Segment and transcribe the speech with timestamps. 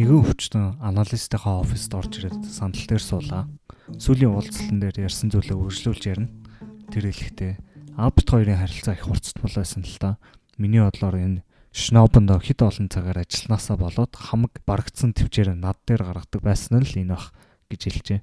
[0.00, 3.44] нэгэн өвчтөн аналистийнхаа оффист орж ирээд сандал дээр суулаа.
[4.00, 6.32] Сүүлийн уулзалтан дээр ярьсан зүйлээ үргэлжлүүлж ярина.
[6.88, 7.52] Тэр хэлэхдээ
[8.00, 10.16] Абт хоёрын харилцаа их хурцтмал байсан л та.
[10.56, 11.44] Миний бодлоор энэ
[11.76, 17.12] Шнобондо хэд олон цагаар ажилланаасаа болоод хамаг барагдсан төвчээр над дээр гаргадаг байсан л энэ
[17.12, 17.36] бах
[17.68, 18.20] гэж хэлжээ.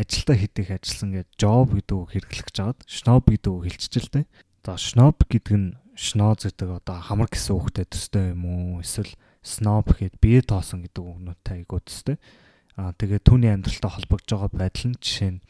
[0.00, 4.24] Ажилдаа хэд их ажилласан гэж job гэдэг үг хэрэглэж жагаад шноб гэдэг үг хэлчихэл тээ.
[4.64, 8.80] За шноб гэдэг нь шноз гэдэг одоо хамар гэсэн үгтэй төстэй юм уу?
[8.80, 12.16] Эсвэл snob гэхэд бие тоосон гэдэг үгнүүтэй айгуу төстэй.
[12.76, 15.44] Аа тэгээд түүний амьдралтай холбогдож байгаа байдал нь жишээ нь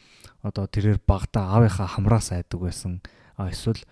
[0.46, 3.02] одоо тэрээр багада аавынхаа хамраас айдаг байсан.
[3.34, 3.82] Аа эсвэл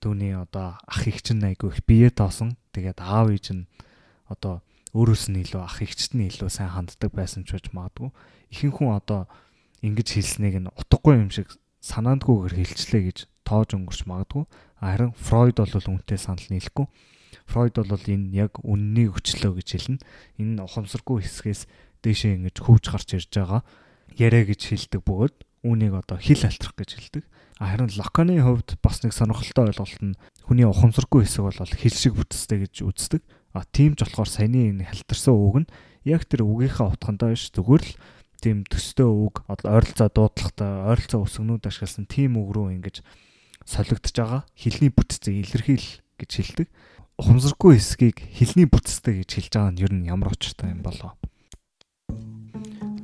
[0.00, 2.56] түүний одоо ах их чинь айгуу их бие тоосон.
[2.72, 3.68] Тэгээд аав ээж нь
[4.26, 4.64] одоо
[4.96, 8.12] өөрөөс нь илүү ах ихчт нь илүү сайн ханддаг байсан ч гэж магадгүй.
[8.52, 9.28] Ихэнх хүн одоо
[9.80, 11.48] ингэж хэлснийг нь утгагүй юм шиг
[11.80, 14.44] санаандгүйгээр хэлчлээ гэж тоож өнгөрч магадгүй.
[14.80, 16.86] Харин Фройд бол үнтэй санал нийлэхгүй.
[17.46, 20.04] Фройд бол энэ яг үннийг өчлөө гэж хэлнэ.
[20.38, 21.66] Энэ ухамсаргүй хэсгээс
[22.02, 23.62] дээшээ ингэж хөвж гарч ирж байгаа
[24.18, 27.24] яриа гэж хэлдэг бөгөөд үүнийг одоо хил алтрах гэж хэлдэг.
[27.62, 32.66] Харин Локоны хувьд бас нэг сонирхолтой ойлголт нь хүний ухамсаргүй хэсэг бол хил шиг бүтцтэй
[32.66, 33.22] гэж үздэг.
[33.54, 35.70] А тийм ч болохоор саяны энэ халтарсан үг нь
[36.02, 37.94] яг тэр үгийнхаа утгандаа биш зүгээр л
[38.42, 43.06] тийм төстэй үг ойролцоо дуудлагатай ойролцоо өсгнүүд ашигласан тийм үг рүү ингэж
[43.62, 45.86] солигдож байгаа хилний бүтцийг илэрхийл
[46.18, 46.68] гэж хэлдэг
[47.22, 51.14] ухамсаргүй хэсгийг хилний бүтцтэй гэж хэлж байгаа нь ер нь ямар очиртай юм болов.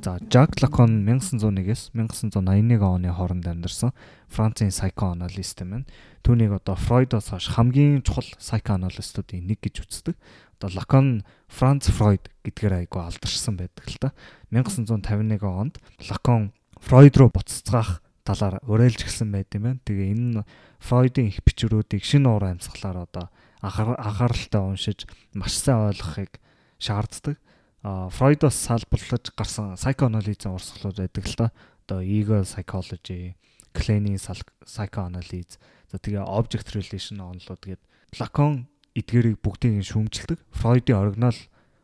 [0.03, 3.95] За Жак Лакон 1901-ээс 1981 оны хооронд амьдарсан
[4.27, 5.87] Францын psychoanalyst юм.
[6.19, 10.19] Түүнийг одоо Фройдоос хойш хамгийн чухал psychoanalyst-уудын нэг гэж үздэг.
[10.59, 14.11] Одоо Лакон Франц Фройд гэдгээр айгу алдаршсан байдаг л та.
[14.51, 15.79] 1951 онд
[16.11, 16.51] Лакон
[16.83, 19.79] Фройд руу буццгаах талаар уриалж гисэн байт юм байна.
[19.87, 20.43] Тэгээ энэ
[20.83, 23.31] Фройдын их бичвэрүүдийг шинэ уур амьсгалаар одоо
[23.61, 26.39] анхааралтай уншиж маш сайн ойлгохыг
[26.79, 27.37] шаарддаг.
[27.83, 31.47] Фройдоос салбарлаж гарсан psychoanalysis урсгалууд байдаг л та.
[31.87, 33.35] Одоо ego psychology,
[33.73, 35.59] Klein-ийн psychoanalysis,
[35.91, 37.83] за тэгээ object relation онолууд тэгээд
[38.19, 40.39] Lacan эдгээрийг бүгдийг шүүмжилдэг.
[40.53, 41.39] Фройдын оригинал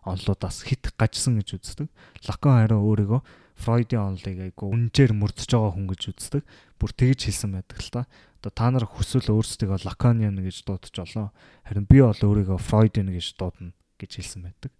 [0.05, 1.89] онолуудаас хит гажсан гэж үздэг.
[2.27, 3.21] Lacan харин өөрийгөө
[3.55, 6.43] Фройдын онолыг айгу үнжээр мөрдөж байгаа хүн гэж үздэг.
[6.75, 8.01] Бүр тэгж хэлсэн байдаг л та.
[8.43, 11.31] Одоо та нар хүсвэл өөрсдөө Лаканиан гэж дуудаж олоо.
[11.63, 14.71] Харин би бол өөрийгөө Фройдын гэж дуудана гэж хэлсэн байдаг.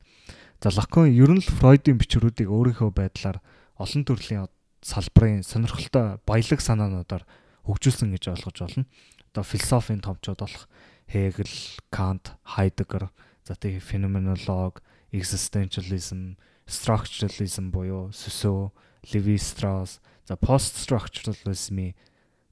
[0.59, 3.39] За Лакан ер нь л Фройдын бичвэрүүдийг өөрийнхөө байдлаар
[3.79, 4.51] олон төрлийн
[4.83, 7.23] салбарын сонирхолтой баялаг санаануудаар
[7.65, 8.85] хөгжүүлсэн гэж ойлгож болно.
[9.33, 10.69] Одоо философийн томчууд болох
[11.09, 11.49] Хегел,
[11.89, 13.09] Кант, Хайдегер,
[13.45, 14.81] за тэгээ феноменолог,
[15.13, 18.71] existentialism structuralism буюу Сүсөө,
[19.13, 21.93] Levi Strauss, за post structuralism-ийн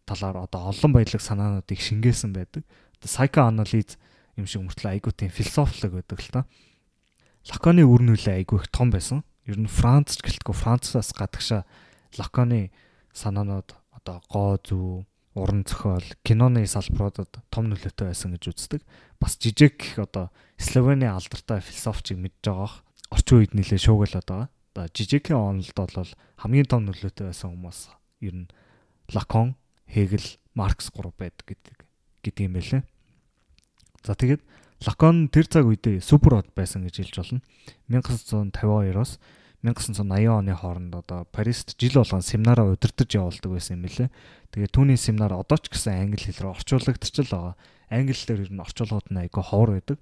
[0.05, 2.63] талаар одоо олон баялаг санаануудыг шингээсэн байдаг.
[3.01, 3.97] Одоо psychoanalysis
[4.37, 6.41] юм шиг мөртлөө айгуу тийм философик байдаг л та.
[7.49, 9.23] Лаконы үр нөлөө айгуу их том байсан.
[9.45, 11.65] Ер нь Франц гэлтгүй Францаас гадагшаа
[12.17, 12.71] Лаконы
[13.13, 18.81] санаанууд одоо гоо зүү, уран зохиол, киноны салбаруудад том нөлөөтэй байсан гэж үздэг.
[19.19, 22.85] Бас жижиг гэх одоо Словены алдартай философчийг мэдж байгаах
[23.23, 24.49] орчин үед нэлээ шуугиалаад байгаа.
[24.75, 26.11] Одоо жижигхэн онолд бол
[26.43, 27.79] хамгийн том нөлөөтэй байсан хүмүүс
[28.19, 28.47] ер нь
[29.15, 29.55] Лакон,
[29.87, 31.77] Хегел, Маркс гурав байдаг гэдэг
[32.19, 32.83] гэдэг юм байлээ.
[34.03, 34.43] За тэгээд
[34.83, 37.39] Лакон тэр цаг үедээ супер од байсан гэж хэлж болно.
[37.87, 39.19] 1952-оос
[39.63, 44.11] 1980 оны хооронд одоо Парист жил болгон семинараа удирдах явуулдаг байсан юм лээ.
[44.51, 47.55] Тэгээ түүний семинар одоо ч гэсэн англи хэл рүү орчуулагдчихл байгаа.
[47.87, 49.97] Англи хэлээр ер нь орчуулгууд нь айгүй ховор байдаг.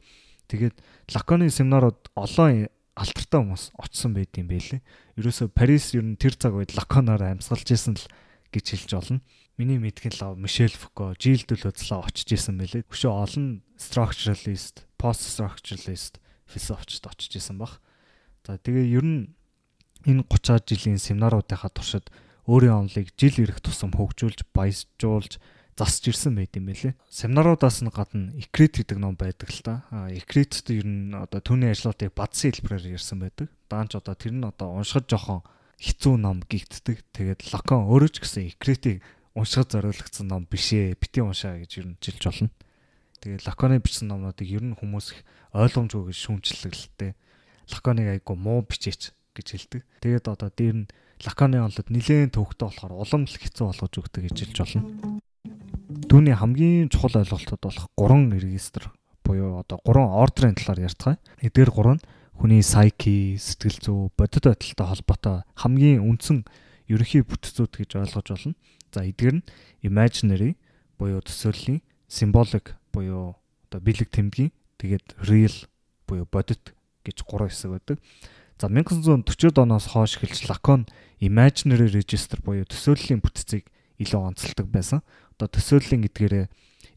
[0.50, 0.76] Тэгээд
[1.14, 2.66] Лаконы семинарууд олон
[2.96, 4.82] алдартай хүмүүс очсон байд юм байлээ.
[5.16, 8.06] Ерөөсө Парис ер нь тэр цаг үед лаконоор амьсгалж исэн л
[8.52, 9.20] гэж хэлж болно.
[9.56, 12.84] Миний мэдгэн л Мишель Фуко, Жиль Дэлөцлөө очиж исэн байлээ.
[12.92, 13.48] Хөшөө олон
[13.80, 16.20] structuralist, post structuralist
[16.52, 17.80] философчд очиж исэн баг.
[18.44, 19.22] За тэгээ ер нь
[20.04, 22.12] энэ 30 жилийн семинаруудынхаа туршид
[22.50, 25.40] өөрийн онолыг жил ирэх тусам хөгжүүлж, баяжуулж
[25.82, 26.94] засж ирсэн байт юм байлээ.
[27.10, 29.82] Семинаруудаас нь гадна Икрит гэдэг ном байдаг л та.
[30.14, 33.50] Икритт ер нь одоо түүний ажлуудыг бадсан хэлбэрээр ярьсан байдаг.
[33.66, 35.42] Даанч одоо тэр нь одоо уншихад жоохон
[35.82, 37.02] хэцүү ном гихтдэг.
[37.18, 39.02] Тэгээд Лакон өөрөө ч гэсэн Икритийг
[39.34, 40.94] уншихад зориулагдсан ном биш ээ.
[41.02, 42.54] Бити уншаа гэж ер нь жилж болно.
[43.26, 45.26] Тэгээд Лаконы бичсэн номнуудыг ер нь хүмүүс их
[45.58, 47.18] ойлгомжгүй шүүмжлэлтэй.
[47.74, 49.82] Лаконыг айгу муу бичээч гэж хэлдэг.
[50.06, 50.92] Тэгээд одоо дээр нь
[51.26, 55.11] Лаконы онлоод нэлээд төвхтэй болохоор улам л хэцүү болгож өгдөг гэж хэлж болно.
[56.12, 58.92] Түүний хамгийн чухал ойлголтууд болох гурван регистр
[59.24, 61.16] буюу одоо гурван ордерын талаар ярьцгаая.
[61.40, 62.04] Эдгээр гурав нь
[62.36, 66.44] хүний psyche, сэтгэл зүй, бодит байдалтай холбоотой хамгийн үндсэн
[66.92, 68.60] ерөнхий бүтцүүд гэж ойлгож болно.
[68.92, 69.48] За эдгээр нь
[69.88, 70.60] imaginary
[71.00, 71.80] буюу төсөөллийн,
[72.12, 73.40] symbolic буюу
[73.72, 74.52] одоо бэлэг тэмдгийн,
[74.84, 75.56] тэгээд real
[76.12, 76.76] буюу бодит
[77.08, 78.04] гэж гурван хэсэг байдаг.
[78.60, 80.92] За 1940-од оноос хойш эхэлж Lacan
[81.24, 85.06] imaginary register буюу төсөөллийн бүтцийг илүү онцолдог байсан.
[85.38, 86.46] Одоо төсөөллийн эдгээрээ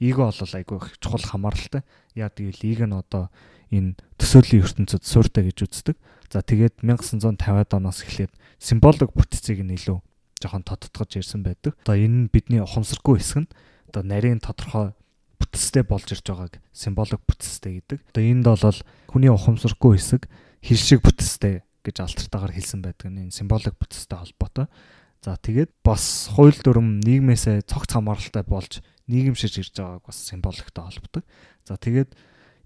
[0.01, 1.85] эго бол айгүй чухал хамааралтай.
[2.17, 3.31] Яа гэвэл ийг нь одоо
[3.71, 5.97] энэ төсөөллийн ертөнцид сууртай гэж үздэг.
[6.33, 10.03] За тэгээд 1950-аад оноос эхлээд символик бүтцийг нь илүү
[10.43, 11.79] жоохон тодтогч ирсэн байдаг.
[11.87, 13.53] Одоо энэ нь бидний ухамсаргүй хэсэг нь
[13.89, 14.93] одоо нарийн тодорхой
[15.39, 18.01] бүтцтэй болж ирж байгааг символик бүтцтэй гэдэг.
[18.11, 20.27] Одоо энд бол хүний ухамсаргүй хэсэг
[20.65, 24.67] хил шиг бүтцтэй гэж алтартаагаар хэлсэн байдаг нь символик бүтцтэй холбоотой.
[25.25, 31.25] За тэгээд бас хууль дүрм нийгмээсээ цогц хамааралтай болж нийгэмшиж ирж байгааг бас символиктой холбодог.
[31.65, 32.13] За тэгээд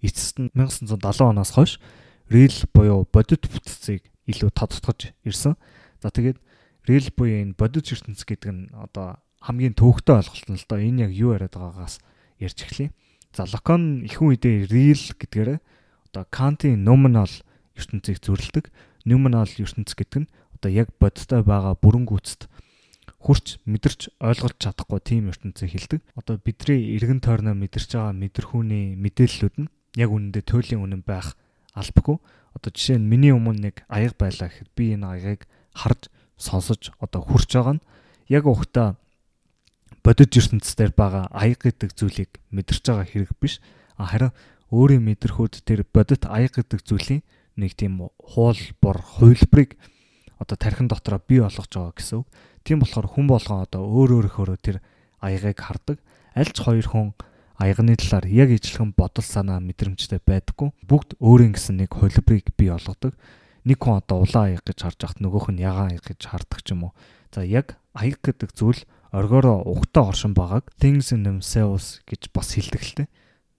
[0.03, 1.79] эцэст нь 1970 оноос хойш
[2.27, 5.55] real буюу бодит бүтцийг илүү тодтогч ирсэн.
[6.03, 6.43] За тэгээд
[6.91, 11.07] real буюу энэ бодит ертөнц гэдэг нь одоо хамгийн төвөгтэй ойлголт нь л доо энэ
[11.07, 12.03] яг юу яриад байгаагаас
[12.43, 12.91] ярьж эхлэе.
[13.39, 15.59] За Lacan ихэнх үедээ real гэдгээрээ
[16.11, 17.31] одоо Kant-ийн nominal
[17.79, 18.75] ертөнцийг зөвлөдөг.
[19.07, 22.51] Nominal ертөнц гэдэг нь одоо яг бодиттой байгаа бүрэн гүйцэд
[23.23, 26.01] хурч мэдэрч ойлгож чадахгүй тийм ертөнцийг хэлдэг.
[26.19, 31.35] Одоо бидний эргэн тойрноо мэдэрч байгаа мэдрэхүүний мэдээллүүд нь яг үнэндээ туйлын үнэн байх
[31.75, 32.19] албагүй.
[32.55, 35.43] Одоо жишээ нь миний өмнө нэг аяга байлаа гэхэд би энэ аягийг
[35.75, 37.87] харж сонсож одоо хурж байгаа нь
[38.31, 38.99] яг ухта
[40.03, 43.59] бодит ертөнцийн байгаа аяга гэдэг зүйлийг мэдэрч байгаа хэрэг биш.
[43.99, 44.31] Харин
[44.71, 47.23] өөрийн мэдрэхүйд тэр бодит аяга гэдэг зүйлийн
[47.59, 49.75] нэг тийм хуул бор хувилбарыг
[50.39, 52.29] одоо тархин дотроо бий болгож байгаа гэсэн үг.
[52.63, 54.79] Тийм болохоор хүн болгон одоо өөр өөрөөр тэр
[55.21, 55.99] аягыг хардаг.
[56.35, 57.15] Аль ч хоёр хүн
[57.59, 60.71] аягны талаар яг ижилхэн бодол санаа мэдрэмжтэй байдаггүй.
[60.87, 63.19] Бүгд өөрийн гэсэн нэг холибрыг бий болгодог.
[63.67, 66.71] Нэг хүн одоо улаан аяг гэж харж ахт нөгөөх нь ягаан аяг гэж хардаг ч
[66.73, 66.93] юм уу.
[67.35, 72.83] За яг аяг гэдэг зүйл оргороо угтаа оршин байгааг things in themselves гэж бас хэлдэг
[72.87, 73.09] л дээ.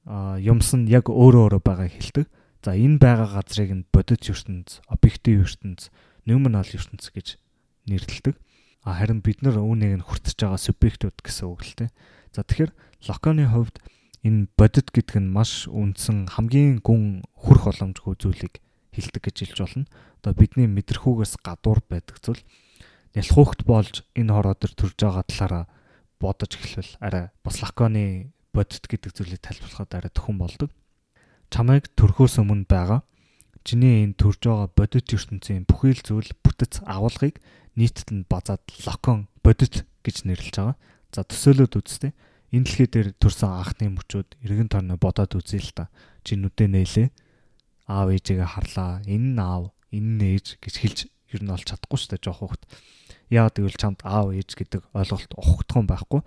[0.07, 2.25] А юмс нь яг өөрөө өөрөө байгааг хэлдэг.
[2.63, 5.91] За энэ байгаа газрыг нь бодит ертөнц, объектив ертөнц,
[6.29, 7.41] нуминал ертөнц гэж
[7.89, 8.37] нэрлэдэг
[8.85, 11.89] харин бид нар үүнийг нь хүртэж байгаа субъектууд гэсэн үг л дээ.
[12.31, 12.71] За тэгэхээр
[13.07, 13.81] Локоны хувьд
[14.23, 18.59] энэ бодит гэдэг нь маш үндсэн хамгийн гүн хүрх боломжгүй зүйлийг
[18.95, 19.85] хилдэг гэж хэлж болно.
[20.23, 22.43] Одоо бидний мэдрэхүүгээс гадуур байдаг зүйл
[23.15, 25.63] ялхуухт болж энэ хороо төр төрж байгаа талаараа
[26.19, 30.69] бодож эхлэвэл арай бас Локоны бодит гэдэг зүйлийг тайлбарлахад арай төхөн болдог.
[31.49, 33.01] Чамайг төрхөөс өмнө байгаа
[33.63, 37.39] чиний энэ төрж байгаа бодит ертөнцийн бүхий л зүйл бүтэц агуулгыг
[37.75, 40.77] нийтэд нь базаад локон бодит гэж нэрлэж байгаа.
[41.11, 42.13] За төсөөлөд үзтээ.
[42.51, 45.93] Энэ дэлхий дээр төрсэн анхны мөчүүд эргэн тойрноо бодоод үзье л та.
[46.25, 47.09] Чи нүдэ нээлээ.
[47.89, 49.01] Аав ээжигээ харлаа.
[49.05, 52.41] Энэ нь аав, энэ нь ээж гэж хэлж ер нь олж чадахгүй шүү дээ жоох
[52.41, 52.63] хөхт.
[53.29, 56.21] Яагаад гэвэл чамд аав ээж гэдэг ойлголт ухагдсан байхгүй.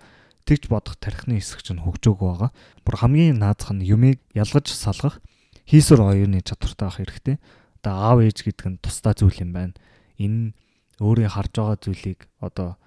[0.47, 2.51] Тэгж бодох тархины хэсэг чинь хөгжөөгүй байгаа.
[2.87, 5.19] Бүр хамгийн наазах нь юмыг ялгаж салгах
[5.67, 7.37] хийсвэр оюуны чадвартай байх хэрэгтэй.
[7.83, 9.73] Одоо аав ээж гэдэг нь тусдаа зүйл юм байна.
[10.19, 10.55] Энэ
[10.99, 12.79] өөрийн харж байгаа зүйлийг одоо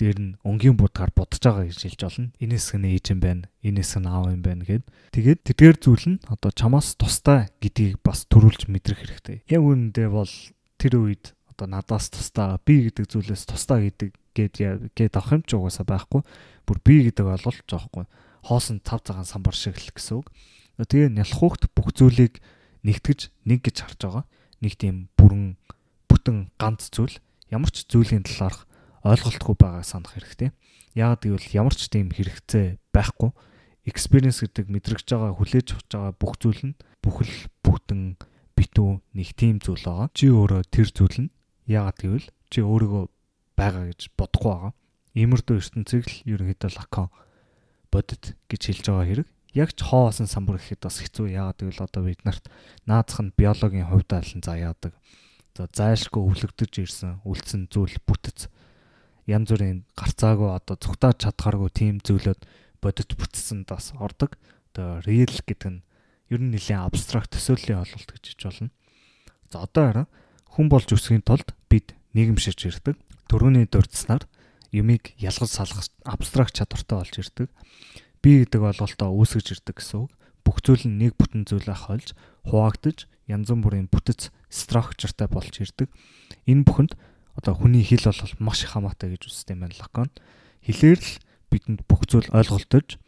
[0.00, 2.32] дээр нь өнгийн будгаар бодож байгаа гэж хэлж олно.
[2.40, 3.44] Энэс нь ээж юм байна.
[3.60, 4.88] Энэс нь аав юм байна гэд.
[5.12, 9.44] Тэгээд тэдгээр зүйл нь одоо чамаас тустай гэдгийг бас төрүүлж мэдрэх хэрэгтэй.
[9.52, 10.32] Яг үүндээ бол
[10.80, 14.54] тэр үед одоо надаас тустай би гэдэг зүйлээс тустай гэдэг гээд
[14.96, 16.24] гээд авах юм ч угаасаа байхгүй.
[16.64, 18.08] Бүр би гэдэг ойлголт жоохгүй.
[18.48, 20.32] Хоосон цав цагаан самбар шиг л гэсэн үг.
[20.80, 22.40] Тэгээ нялхуухт бүх зүйлийг
[22.84, 24.24] нэгтгэж нэг гэж харж байгаа.
[24.64, 25.60] Нэг тийм бүрэн
[26.08, 27.20] бүтэн ганц зүйл
[27.52, 28.64] ямар ч зүйлийн талаарх
[29.04, 30.52] ойлголтгүй байгааг санах хэрэгтэй.
[30.96, 33.30] Яагаад гэвэл ямар ч тийм хэрэгцээ байхгүй.
[33.88, 38.20] Experience гэдэг мэдрэгж байгаа хүлээж авч байгаа бүх зүйл нь бүхэл бүтэн
[38.56, 40.08] битүү нэг тийм зүйл байгаа.
[40.12, 41.32] Чи өөрөө тэр зүйл нь
[41.64, 43.04] яагаад гэвэл чи өөрийгөө
[43.56, 44.72] байгаа гэж бодохгүй байгаа.
[45.16, 47.08] Иймэрдүү ертөнцийг л ерөнхийдөө лакон
[47.88, 49.28] бодит гэж хэлж байгаа хэрэг.
[49.54, 52.46] Яг ч хоосон самбар гэхэд бас хэцүү яагаад гэвэл одоо бид нарт
[52.86, 54.94] наацх нь биологийн хувьд айлан заяадаг
[55.56, 58.48] за зайлшгүй өвлөгдөж ирсэн үлдсэн зүйл бүтэц
[59.26, 62.40] янз бүрийн гарцаагүй одоо цугтаад чадхааргүй тийм зүйлүүд
[62.80, 64.38] бодит бүтцэнд бас ордог.
[64.72, 65.84] Одоо real гэдэг нь
[66.32, 68.70] ер нь нэлээд абстракт төсөөллийн ойлголт гэж хэлж болно.
[69.52, 70.06] За одоо хараа
[70.54, 72.96] хүн болж өсөхийн тулд бид нийгэмширч ирдэг.
[73.28, 74.24] Төрөний дурдснаар
[74.72, 77.48] юмыг ялгаж салгах абстракт чадвартай болж ирдэг.
[78.20, 80.12] Би гэдэг ойлголтоо үүсгэж ирдэг гэсэн үг.
[80.44, 82.12] Бүх зүйл нь нэг бүтэн зүйлээ хольж,
[82.48, 85.88] хуваагдаж, янз бүрийн бүтэц structureтай болж ирдэг.
[86.44, 86.92] Энэ бүхэнд
[87.38, 90.10] одоо хүний хэл бол маш их хамаатай гэж үздэг юм байна Лакон.
[90.66, 91.12] Хэлээр л
[91.48, 92.98] бидэнд бүх зүйл ойлголтож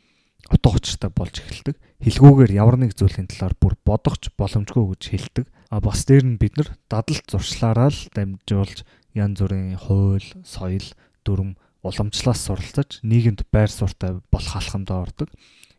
[0.51, 1.77] утга учиртай болж эхэлдэг.
[2.03, 5.47] Хэлгүүгээр ямар нэг зүйлийн талаар бүр бодохч боломжгүй гэж хэлдэг.
[5.71, 8.83] А бас дээр нь бид нар дадалт зуршлаараа л дамжуулж
[9.15, 10.89] янз бүрийн хууль, соёл,
[11.23, 15.29] дүрм, уламжлалаас суралцаж нийгэмд байр суурьтай болох алхамдаа ордог.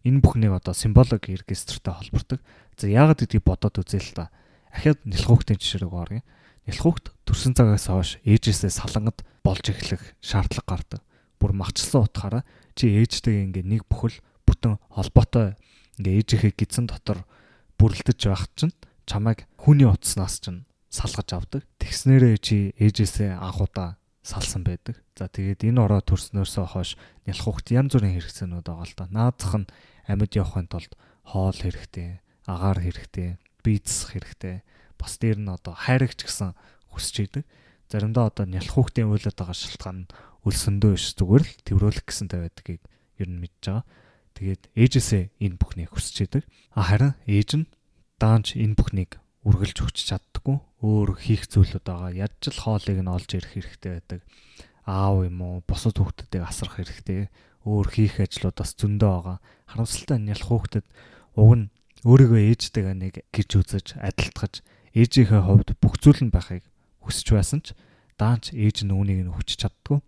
[0.04, 2.40] Энэ бүхнийг одоо символик регистртэй холбордог.
[2.76, 4.24] За яагаад гэдгийг бодоод үзээ л та
[4.72, 6.22] ахиад нэлхүүхтийн жишээ рүү орё.
[6.68, 11.02] нялхуугт төрсэн цагаас хойш ээжээсээ салангад болж эхлэх шаардлага гардаг.
[11.40, 12.44] Бүр махчсан утгаараа
[12.76, 15.60] чи ээжтэйгээ ингээ нэг бүхэл бүтэн холбоотой
[16.00, 17.28] ингээ ээжийнхээ гидсэн дотор
[17.76, 18.72] бүрлдэж байх чинь
[19.04, 21.62] чамайг хүний утаснаас чинь салгаж авдаг.
[21.84, 25.04] Тэгснээрээ чи ээжээсээ анхудаа салсан байдаг.
[25.20, 26.96] За тэгээд энэ ороо төрснөөсөө хойш
[27.28, 29.06] нялхуугт янз бүрийн хэрэгцээнүүд байгаа л да.
[29.12, 29.68] Наадах нь
[30.08, 30.96] амьд явахын тулд
[31.28, 34.64] хоол хэрэгтэй, агаар хэрэгтэй, бийцс хэрэгтэй.
[34.96, 36.56] Бас дээр нь одоо хайрагч гэсэн
[36.96, 37.46] хүсэж идэг.
[37.92, 40.12] Заримдаа одоо нялхуугтын уйлаад байгаа шалтгаан нь
[40.48, 42.82] өлсөндөө биш зүгээр л тэрврүүлэх гэсэнтэй байдгийг
[43.20, 43.86] ер нь мэдж байгаа.
[44.40, 46.44] Тэгээд ээжээсээ энэ бүхнийг хүсэж идэг.
[46.74, 47.70] А харин ээж нь
[48.20, 50.58] даанч энэ бүхнийг үргэлж өгч чаддаггүй.
[50.80, 52.12] Өөр хийх зүйлүүд байгаа.
[52.16, 54.20] Ядч л хоолыг нь олж ирэх хэрэгтэй байдаг.
[54.88, 57.28] Аав юм уу, бусад хүүхдүүдийг асрах хэрэгтэй.
[57.68, 59.38] Өөр хийх ажлуудаас зөндөө байгаа.
[59.68, 60.86] Харамсалтай нь ялах хүүхдэд
[61.36, 61.66] уг нь
[62.08, 64.64] өөрийгөө ээжтэйгээ нэг гэрж үзэж, адилтгаж,
[64.96, 66.68] ээжийнхээ хувьд бүх зүйл нь байхыг
[67.04, 67.76] хүсэж байсан ч
[68.20, 70.00] даанч ээж нь үүнийг нь хүчиж чаддгүй.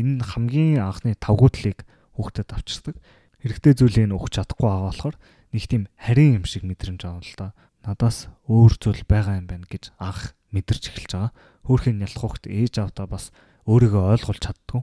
[0.00, 1.84] Энэ нь хамгийн анхны тавгуудлыг
[2.16, 2.96] хүүхдэд авчирдаг.
[3.44, 5.16] Хэрэгтэй зүйлийг нь өгч чадахгүй байгаа болохоор
[5.52, 9.66] нэг тийм харин юм шиг мэдрэмж авна л да надаас өөр зүйл байгаа юм байна
[9.66, 11.32] гэж анх мэдэрч эхэлж байгаа.
[11.66, 13.34] Хөөхөн ялах хогт ээж авдаа бас
[13.66, 14.82] өөрийгөө ойлгуулж чаддгүй.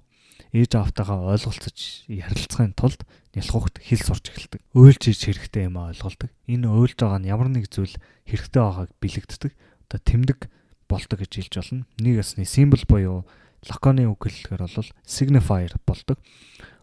[0.50, 4.62] Ээж автагаа ойлголцож ярилцахын тулд ялах хогт хэл сурч эхэлдэг.
[4.74, 6.32] Өөлж иж хэрэгтэй юм ойлголдог.
[6.50, 7.94] Энэ өөлж байгаа нь ямар нэг зүйл
[8.26, 9.52] хэрэгтэй байгааг бэлэгддэг.
[9.54, 10.40] Одоо тэмдэг
[10.90, 11.86] болдог гэж хэлж болно.
[12.02, 13.18] Нэг ясны символ буюу
[13.68, 16.18] лаконы үг хэлэхээр бол signifier болдог.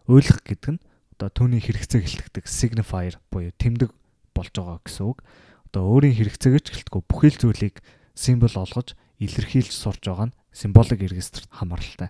[0.07, 0.83] Өөлөх гэдэг нь
[1.17, 3.91] одоо түүний хэрэгцээг хэлдэг signifier буюу тэмдэг
[4.37, 5.25] болж байгаа гэсэн үг
[5.67, 7.75] одоо өөрийн хэрэгцээгээ ч гэлтгүй бүхэл зүйлийг
[8.15, 12.09] символ олгож илэрхийлж сурж байгаа нь символик регистрт хамааралтай.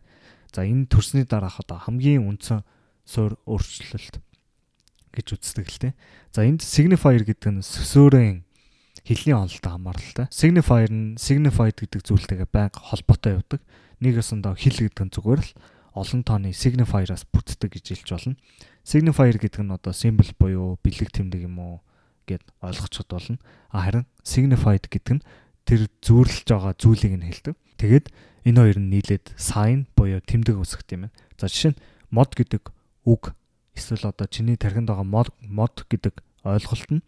[0.53, 2.63] За энэ төрсний дараах одоо хамгийн үндсэн
[3.03, 4.21] суур өөрчлөлт
[5.11, 5.93] гэж үздэг л дээ.
[6.31, 8.45] За энд signifier гэдэг нь сөсөөрийн
[9.07, 10.27] хэлний онолтой хамааралтай.
[10.29, 13.61] Signifier нь signified гэдэг зүйлтэйгээ байнга холбоотой явдаг.
[14.03, 15.51] Нэг өсөндөө хэл гэдэг нь зүгээр л
[15.97, 18.35] олон тооны signifier-аас бүтдэг гэж хэлж болно.
[18.83, 21.75] Signifier гэдэг нь одоо symbol буюу бэлэг тэмдэг юм уу
[22.27, 23.39] гэд ойлгочиход болно.
[23.71, 25.25] А харин signified гэдэг нь
[25.65, 27.55] тэр зүйрлж байгаа зүйлийг нь хэлдэг.
[27.79, 28.05] Тэгээд
[28.47, 31.15] энэ хоёр нь нийлээд sign буюу тэмдэг үсгэх юм байна.
[31.39, 31.81] За жишээ нь
[32.11, 32.63] mod гэдэг
[33.07, 33.35] үг
[33.75, 37.05] эсвэл одоо чиний тархинд байгаа mod mod гэдэг ойлголт нь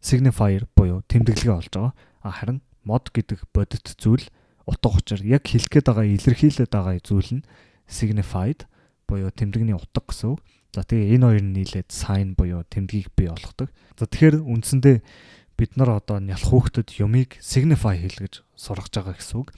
[0.00, 1.92] signifier буюу тэмдэглэгээ болж байгаа.
[2.24, 4.24] А харин mod гэдэг бодит зүйл
[4.64, 7.46] утга учир яг хэлэх гээд байгаа илэрхийлээд байгаа зүйл нь
[7.88, 8.64] signified
[9.08, 10.40] буюу тэмдэгний утга гэсэн үг.
[10.76, 13.72] За тэгээ энэ хоёр нь нийлээд sign буюу тэмдгийг бий болгодог.
[13.96, 14.96] За тэгэхээр үндсэндээ
[15.56, 19.56] бид нар одоо нялх хүүхдэд юмыг signify хийлгэж сургаж байгаа гэсэн үг.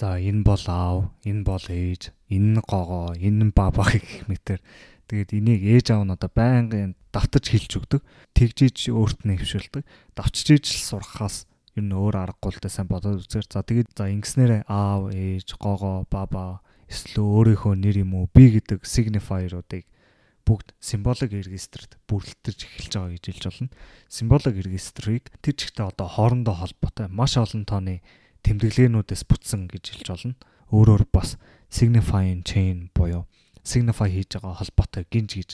[0.00, 4.64] За энэ бол аав, энэ бол ээж, энэ нь гогоо, энэ нь баба гэх мэтэр.
[5.06, 8.02] Тэгээд энийг ээж аав нь одоо байнгын давтаж хэлж өгдөг.
[8.32, 9.84] Тэгжиж өөрт нь хөвшүүлдэг.
[10.18, 13.46] Давчжиж л сурахаас ер нь өөр аргагүй л дээ сайн бодоод үзээр.
[13.46, 18.82] За тэгээд за ингэснээрээ аав, ээж, гогоо, баба эсвэл өөрийнхөө нэр юм уу би гэдэг
[18.82, 19.86] signifier-уудыг
[20.44, 23.68] бүгд символик регистрт бүрлдэж эхэлж байгаа гэж хэлж болно.
[24.12, 28.04] Символик регистрийг тэр чигтээ одоо хоорондоо холбоотой маш олон тооны
[28.44, 30.36] тэмдэглээнүүдээс бүтсэн гэж хэлж болно.
[30.68, 31.40] Өөрөөр бас
[31.72, 33.24] signifying chain буюу
[33.64, 35.50] signify хийж байгаа холбоотой гинж гэж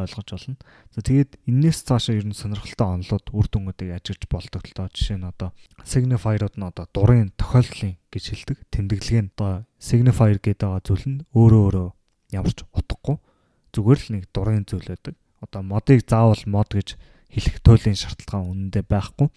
[0.00, 0.56] ойлгож болно.
[0.96, 4.88] За тэгээд энээс цаашаа ер нь сонирхолтой онолууд үр дүнүүдийг ажиглаж болдог доо.
[4.88, 5.52] Жишээ нь одоо
[5.84, 8.58] signifier-ууд нь одоо дурын тохиолдлын гэж хэлдэг.
[8.72, 11.88] Тэмдэглэгээ нь одоо signifier гэдэг зүйл нь өөрөө өөрөө
[12.32, 13.20] ямарч утгагүй
[13.72, 15.16] зүгээр л нэг дурын зүйл байдаг.
[15.40, 16.94] Одоо модыг заавал мод гэж
[17.32, 19.28] хэлэх туйлын шаардлага үнэндээ байхгүй.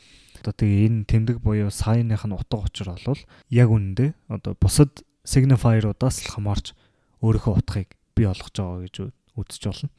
[0.43, 6.27] Одоо тэгээ энэ тэмдэг буюу сайных нь утга учир бол яг үнэндээ одоо бусад signifier-уудаас
[6.27, 6.75] л хамаарч
[7.23, 8.95] өөрийнхөө утгыг бий болгож байгаа гэж
[9.35, 9.89] үзэж болно.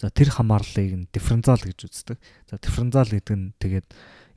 [0.00, 2.18] За тэр хамаарлыг нь дифференциал гэж үздэг.
[2.50, 3.86] За дифференциал гэдэг нь тэгээд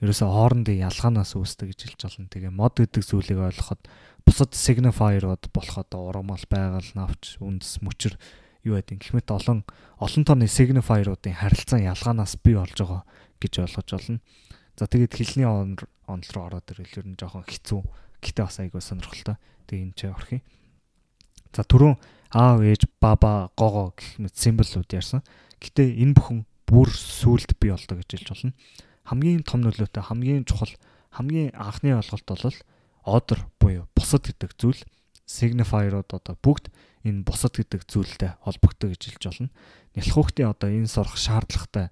[0.03, 2.31] ерөөсөө хоорондын ялгаанаас үүсдэг гэж хэлж болно.
[2.31, 3.81] Тэгээ мод гэдэг зүйлийг ойлгоход
[4.23, 8.15] бусад signifier-ууд болох одоо ургамал байгаль навч үндэс мөчр
[8.65, 9.61] юу гэх мэт олон
[10.01, 13.05] олон тооны signifier-уудын харилцан ялгаанаас бий болж байгаа
[13.39, 14.19] гэж ойлгож байна.
[14.75, 17.81] За тэгээд хэлний онол руу ороод ирэл ер нь жоохон хэцүү.
[18.25, 19.37] Гэтэ бас айгүй сонирхолтой.
[19.69, 20.43] Тэгээ энэ ч орох юм.
[21.55, 21.95] За түрүүн
[22.35, 25.21] аав ээж баба гого гэх мэт символууд ярьсан.
[25.63, 28.53] Гэтэ энэ бүхэн бүр сүулт бий болдог гэж хэлж болно.
[29.05, 30.73] Хамгийн том нөлөөтэй хамгийн чухал
[31.13, 32.57] хамгийн анхны ойлголт бол
[33.05, 34.81] order буюу бусад гэдэг зүйл
[35.25, 36.69] signifier-ууд одоо бүгд
[37.05, 39.49] энэ бусад гэдэг зүйлтэй холбогддог гэж хэлж болно.
[39.97, 41.89] Нялх хүүхдийн одоо энэ сурах шаардлагатай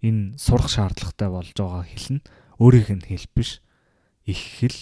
[0.00, 2.24] энэ сурах шаардлагатай болж байгаа хэл нь
[2.60, 3.60] өөрийнх нь хэл биш.
[4.24, 4.78] Их хэл,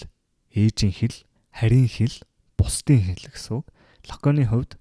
[0.55, 1.17] ээжийн хэл,
[1.51, 2.15] харийн хэл,
[2.55, 3.67] бусдын хэл гэсэн үг.
[4.07, 4.79] Лаконы хувьд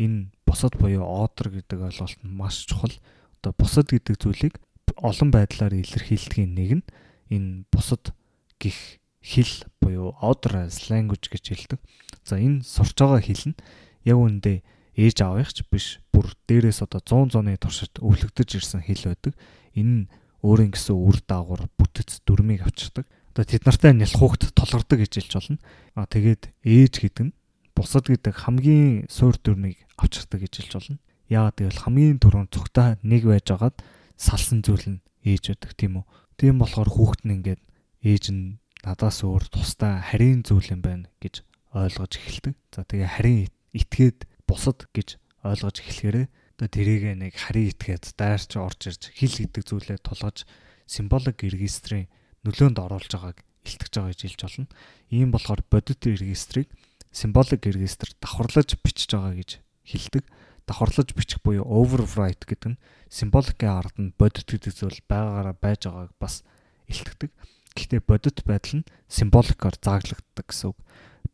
[0.00, 2.92] энэ бусад буюу ордер гэдэг ойлголт нь маш чухал.
[3.40, 4.60] Одоо бусад гэдэг зүйлийг
[4.96, 6.84] олон байдлаар илэрхийлдгийн нэг нь
[7.28, 8.12] энэ бусад
[8.60, 11.80] гих хэл буюу authorized language гэж хэлдэг.
[12.28, 13.58] За энэ сурч байгаа хэл нь
[14.04, 14.60] яг үүндээ
[15.00, 19.32] ээж аавынхч биш бүр дээрээс одоо 100 зууны туршид өвлөгдөж ирсэн хэл байдаг.
[19.72, 20.08] Энэ нь
[20.44, 23.08] өөрийн гэсэн үр дагавар бүтэц дүрмийг авчирдаг.
[23.32, 25.58] Одоо тэд нартай нялх хүүхд толгордог гэж хэлж болно.
[25.96, 27.36] Аа тэгээд ээж гэдэг нь
[27.72, 30.98] бусад гэдэг хамгийн суур дүрмийг авчирдаг гэж хэлж болно.
[31.32, 33.80] Яагаад гэвэл хамгийн түрүүнд цогтой нэг байж байгаад
[34.20, 36.06] салсан зүйл нь ээж байдаг тийм үү.
[36.38, 37.62] Тийм болохоор хүүхэд нь ингээд
[38.04, 41.40] ээж нь надаас өөр тусдаа харийн зүйл юм байна гэж
[41.72, 42.54] ойлгож эхэлдэг.
[42.70, 48.80] За тэгээ харийн итгээд бусад гэж ойлгож эхлэхээрээ одоо тэрийг нэг харийн итгээд дайрч орж
[48.86, 50.46] ирж хил гэдэг зүйлээ тулгаж
[50.86, 52.06] символик регистрийн
[52.46, 54.68] нөлөөнд оруулж байгааг илтгэж байгаа гэж хэлж болно.
[55.10, 56.68] Ийм болохоор бодит регистрийг
[57.10, 59.50] символик регистр давхарлаж бичиж байгаа гэж
[59.88, 60.24] хэлдэг.
[60.68, 66.12] Давхарлаж бичих буюу overwrite гэдэг нь символикийн ард нь бодит гэдэг зүйл байгаагаараа байж байгааг
[66.20, 66.44] бас
[66.88, 67.32] илтгэдэг.
[67.74, 70.78] Гэхдээ бодит байдал нь символикоор зааглагддаг гэсэн үг.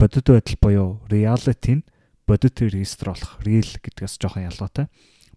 [0.01, 1.87] Бодит байдал буюу reality нь
[2.25, 4.89] бодит регистр болох real гэдгээс жоохон ялгаатай.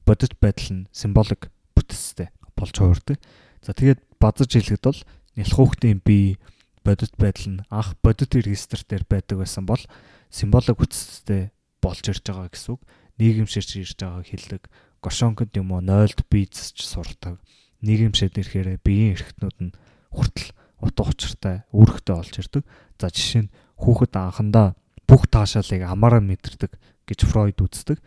[0.08, 3.20] Бодит байдал нь символик бүтцтэй болж хувирдаг.
[3.60, 5.02] За тэгээд базаж хэлэхэд бол
[5.36, 6.40] нялх хүүхдийн бие
[6.88, 9.84] бодит байдал нь анх бодит регистр дээр байдаг байсан бол
[10.32, 11.52] символик бүтцтэй
[11.84, 12.82] болж ирж байгаа гэсэн үг.
[13.20, 14.64] Нийгэмширч ирж байгааг хэлдэг.
[15.04, 17.44] Гошонконд юм уу 0-д бие засч сурдаг.
[17.84, 19.76] Нийгэмшээд ирэхээр биеийн эрхтнүүд нь
[20.16, 22.64] хүртэл утга учиртай үүрэгтэй болж ирдэг.
[23.00, 24.76] За жишээ нь хүүхэд анхандаа
[25.08, 26.72] бүх таашаалыг амаараа мэдэрдэг
[27.08, 27.98] гэж Фройд үздэг.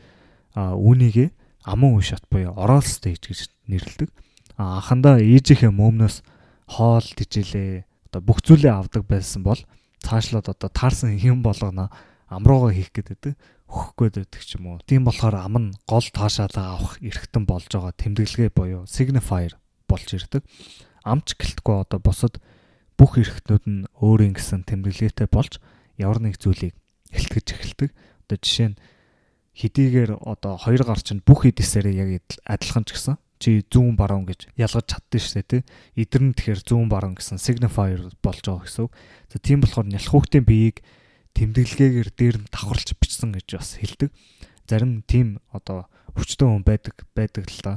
[0.52, 1.32] А үүнийгээ
[1.64, 4.08] аман үе шат буюу oral stage гэж нэрлэдэг.
[4.60, 6.22] А анхандаа ээжийнхээ мөмнөөс
[6.68, 9.60] хоол тижээлээ одоо бүх зүйлээ авдаг байсан бол
[10.00, 11.90] цаашлаад одоо таарсан юм болгоно
[12.30, 14.78] амруугаа хийх гэдэг өгөх гээд байдаг ч юм уу.
[14.86, 19.58] Тийм болохоор ам нь гол таашаалаа авах эрхтэн болж байгаа тэмдэглэгээ буюу signifier
[19.90, 20.42] болж ирдэг.
[21.02, 22.38] Амч гэлтгүй одоо бусад
[22.96, 25.60] бүх эрхтнүүд нь өөрийн гэсэн тэмдэглэгээтэй болж
[26.00, 26.74] ямар нэг зүйлийг
[27.12, 27.90] хэлтгэж эхэлдэг.
[28.26, 28.80] Одоо жишээ нь
[29.56, 32.10] хэдийгээр одоо хоёр гар чинь бүх эдисээрээ яг
[32.44, 35.62] адилхан ч гэсэн чи зүүн баруун гэж ялгаж чаддсан шүү дээ тий.
[35.96, 38.88] Эдэр нь тэгэхээр зүүн баруун гэсэн signifier болж байгаа гэсэн.
[39.32, 40.80] За тийм болохоор нялх хүүхдийн биеийг
[41.36, 44.08] тэмдэглэгээр дээр нь давхарлаж бичсэн гэж бас хэлдэг.
[44.64, 47.74] Зарим тийм одоо өвчтөн хүн байдаг байдаг л да.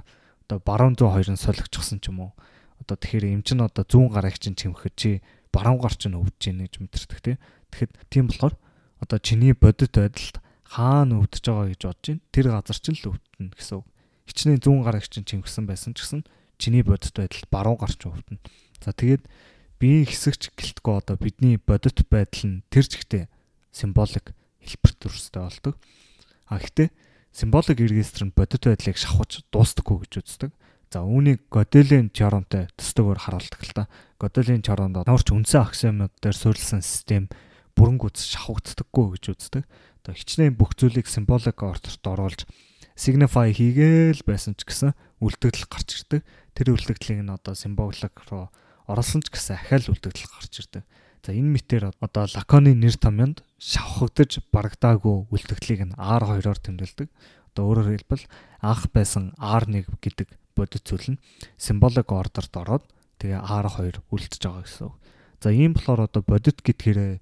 [0.48, 2.32] Одоо баруун зүүн хоёрын солигчсон ч юм уу.
[2.80, 5.10] Одоо тэгэхээр эм чин одоо зүүн гарыг чинь чимхэхэд чи
[5.52, 7.36] баруун гар чинь өвдөж ийн гэж мэдэрдэг тий.
[7.72, 8.56] Тэгэхэд тийм болохоор
[9.04, 12.22] одоо чиний бодит байдалд хаана өвдөж байгаа гэж бодож байна.
[12.32, 13.88] Тэр газар чинь л өвдөнө гэсэн үг.
[14.30, 16.22] Хичнээн зүүн гараг чинь чимгсэн байсан ч гэсэн
[16.62, 18.42] чиний бодит байдалд баруун гар чинь өвдөнө.
[18.86, 19.24] За тэгээд
[19.82, 23.26] биеийн хэсэгч гэлтгөө одоо бидний бодит байдал нь тэр чигтээ
[23.72, 25.76] символик хэлбэр төрстэй болдог.
[26.46, 26.92] А гэхдээ
[27.32, 30.52] символик регистр нь бодит байдлыг шавхаж дуустдаггүй гэж үздэг.
[30.90, 33.86] За үүнийг Gödeлийн теоремтой төстөгөөр харуулдаг л та.
[34.18, 37.30] Gödeлийн теоремд нуурч үндсэн аксиомууд дээр суурилсан систем
[37.78, 39.64] бүрэнгүүц шавхагддаггүй гэж үздэг.
[40.02, 42.50] Одоо хичнээн бүх зүйлийг символик ордорт оруулж
[42.98, 46.26] signify хийгээл байсан ч гэсэн үлдэгдэл гарч ирдэг.
[46.58, 48.50] Тэр үлдэгдлийг нь одоо символик руу
[48.90, 50.84] оруулсан ч гэсэн ахаал үлдэгдэл гарч ирдэг.
[51.26, 57.08] За энэ мэтэр одоо лаконы нэр томьёонд шавхагдаж барагдаагүй үлдэгдлийг нь R2-оор тэмдэглэдэг.
[57.52, 58.26] Одоо өөрөөр хэлбэл
[58.64, 61.22] анх байсан R1 гэдэг бодит зүйл нь
[61.60, 62.84] символик ордорт ороод
[63.20, 64.92] тэгээ R2 үлдчихэж байгаа гэсэн.
[65.44, 67.20] За ийм болохоор одоо бодит гэдгээрээ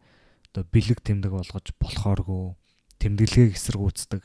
[0.54, 2.54] одоо бэлэг тэмдэг болгож болохооргүй
[3.02, 4.22] тэмдэглэгийг эсэргүүцдэг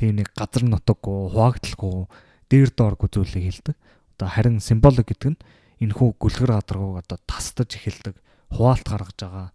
[0.00, 2.08] тийм нэг газар нутаггүй хуваагдaltaгүй
[2.48, 3.76] дээр дооргүй зүйлийг хэлдэг.
[4.16, 5.42] Одоо харин символик гэдэг нь
[5.84, 8.16] энэхүү гүлгэр гадаргууг одоо тасдаж эхэлдэг,
[8.50, 9.48] хуваалт гаргаж байгаа.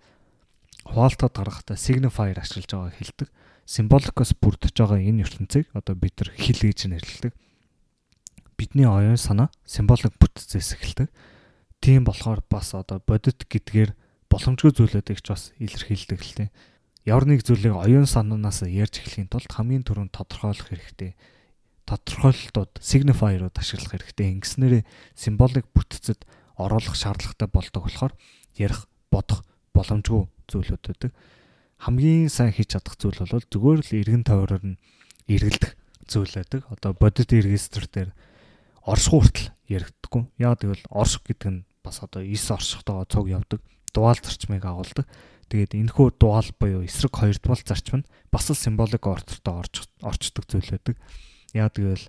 [0.89, 3.29] Хуваалтад гаргахтаа signifier ашиглаж байгааг хэлдэг.
[3.69, 7.33] Символикоос бүрдэж байгаа энэ ертөнцийг одоо бид нар хэл гэж нэрлэдэг.
[8.57, 11.13] Бидний оюун санаа символик бүтцээс эхэлдэг.
[11.79, 13.93] Тийм болохоор бас одоо бодит гэдгээр
[14.27, 16.49] боломжгүй зүйлүүдийг ч бас илэрхийлдэг л тийм.
[17.07, 21.15] Ямар нэг зүйлийг оюун санаанаас ярьж эхлэхийн тулд хамгийн түрүүнд тодорхойлох хэрэгтэй.
[21.87, 24.27] Тодорхойлолтууд signifier-ууд ашиглах хэрэгтэй.
[24.37, 24.83] Ингэснээр
[25.15, 26.27] символик бүтцэд
[26.59, 28.13] оруулах шаардлагатай болдог болохоор
[28.59, 31.11] ярих, бодох боломжгүй зүйлүүд байдаг.
[31.79, 34.79] Хамгийн сайн хийж чадах зүйл бол зүгээр л эргэн тойроор нь
[35.31, 36.67] эргэлдэх зүйл байдаг.
[36.67, 38.11] Одоо бодит регистр дээр
[38.83, 40.23] орших хүртэл яригддаггүй.
[40.43, 43.61] Яа гэвэл орших гэдэг нь бас одоо 9 оршихтойгоо цуг явдаг
[43.93, 45.05] дугаал зарчмыг агуулдаг.
[45.49, 50.69] Тэгээд энэхүү дугаал буюу эсрэг хоёрдугаар зарчим нь бас л символик ордортой орж орчдөг зүйл
[50.75, 50.95] байдаг.
[51.53, 52.05] Яа гэвэл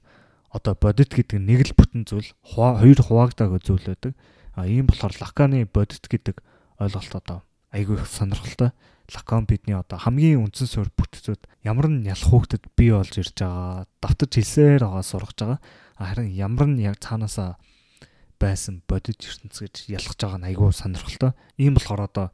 [0.53, 4.13] одоо бодит гэдэг нэг л бүтэн зүйл хоёр хуваагдаагүй зүйл байдаг.
[4.55, 6.43] А ийм болохоор лаканы бодит гэдэг
[6.81, 7.39] ойлголт одоо
[7.71, 8.73] айгүй их сонирхолтой.
[9.11, 14.31] Лакон бидний одоо хамгийн үндсэн суурь бүтцүүд ямар нь хөөгдөд бий болж ирж байгаа, давтаж
[14.39, 15.59] хэлсээр байгаа сургаж байгаа.
[15.99, 17.59] Харин ямар нь яг цаанаасаа
[18.39, 21.35] байсан бодит ертөнц гэж ялгаж байгаа нь айгүй сонирхолтой.
[21.59, 22.29] Ийм болохоор одоо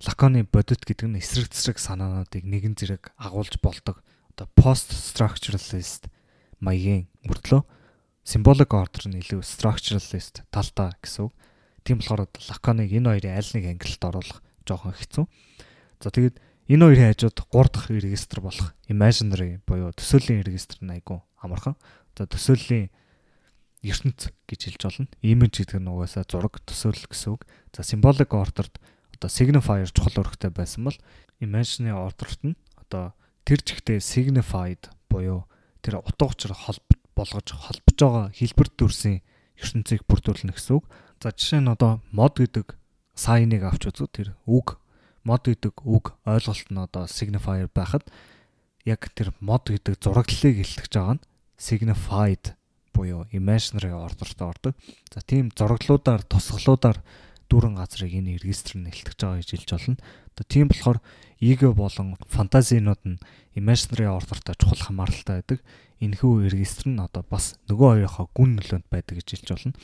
[0.00, 4.00] Лаконы бодит гэдэг нь эсрэг цэсрэг санаануудыг нэгэн зэрэг агуулж болдог.
[4.32, 6.08] Одоо post structuralist
[6.56, 7.64] маягийн мөртлөө
[8.24, 11.32] symbolic order нь илүү structuralist талтай гэсэн үг.
[11.90, 15.26] Тийм болохоор Лаконыг энэ хоёрын аль нэг ангилалд оруулах жоохон хэцүү.
[15.98, 16.38] За тэгээд
[16.70, 21.74] энэ хоёрын хажууд 3 дахь регистр болох imaginary буюу төсөөлийн регистр нь айгу амархан.
[22.14, 22.94] За төсөөлийн
[23.82, 25.10] ертөнц гэж хэлж болно.
[25.18, 27.42] Image гэдэг нь угаасаа зураг төсөөлөл гэсэн үг.
[27.74, 28.78] За symbolic order-д
[29.18, 30.98] одоо signifier чухал өрхтэй байсан бол
[31.42, 35.50] imaginary order-т нь одоо тэр жигтэй signified буюу
[35.82, 39.26] тэр утга учир холбот болгож холбож байгаа хэлбэр төрлийн
[39.58, 40.86] ертөнцийг бүрдүүлнэ гэсэн үг.
[41.20, 42.80] За жишээ нь одоо мод гэдэг
[43.12, 44.80] сайн-ыг авч үзвэл тэр үг
[45.20, 48.08] мод гэдэг үг ойлголт нь одоо signifier байхад
[48.88, 51.24] яг тэр мод гэдэг зураглалыг илтгэж байгаа нь
[51.60, 52.56] signified
[52.96, 54.72] буюу imaginary order-т ордог.
[55.12, 57.04] За тийм зураглалуудаар тусгалуудаар
[57.52, 60.00] дүүрэн газрыг энэ регистр нь нэлтгэж байгаа гэж хэлж болно.
[60.32, 60.98] Одоо тийм болохоор
[61.44, 63.20] эго болон фантазинууд нь
[63.60, 65.60] imaginary order-тай чухал хамааралтай байдаг.
[66.00, 69.76] Энэхүү регистр нь одоо бас нөгөө хоёрынхоо гүн нөлөөнд байдаг гэж хэлж болно.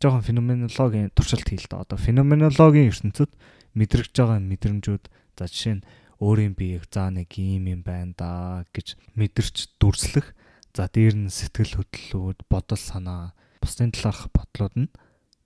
[0.00, 1.84] Жохон феноменологийн туршилт хийл та.
[1.84, 3.28] Одоо феноменологийн ертөнцид
[3.76, 5.04] мэдрэгж байгаа мэдрэмжүүд
[5.36, 5.86] за жишээ нь
[6.24, 8.30] өөрийн биеийг заа нэг юм юм байна да
[8.72, 10.32] гэж мэдэрч дүрслэх.
[10.72, 14.92] За дээр нь сэтгэл хөдлөлүүд, бодол санаа, бусдын талаарх бодлууд нь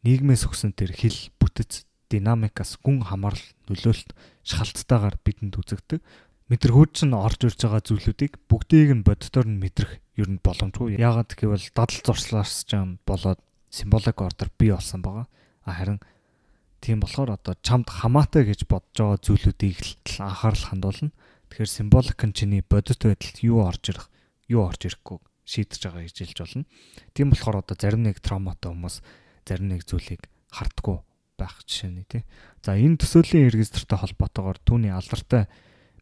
[0.06, 4.14] нийгмээс өгсөн тэр хил бүтэц динамикаас гүн хамаарал нөлөөлөлт
[4.46, 5.98] шалтгаалтайгаар бидэнд үзэгдэг.
[6.46, 11.00] Мэдрэгүүд чинь орж ирж байгаа зүйлүүдийг бүгдийг нь боддоор нь мэдрэх ер нь боломжгүй.
[11.00, 13.40] Яагаад гэвэл дадал зурслаас ч юм болоод
[13.74, 15.26] символик ордер бий болсон байгаа.
[15.66, 15.98] Харин
[16.78, 21.10] тийм болохоор одоо чамд хамаатай гэж бодож байгаа зүйлүүдийг л анхаарал хандуулна.
[21.50, 24.06] Тэгэхээр символик нь чиний бодит байдалд юу орж ирэх,
[24.46, 26.64] юу орж ирэхгүй шийдэж байгаа гэж хэлж болно.
[27.16, 29.02] Тийм болохоор одоо зарим нэг травматай хүмүүс
[29.42, 30.22] зарим нэг зүйлийг
[30.54, 30.98] хардггүй
[31.37, 32.22] байх жишээ нь тий.
[32.62, 35.50] За энэ төсөөлийн регистртэй холбоотойгоор түүний алдартай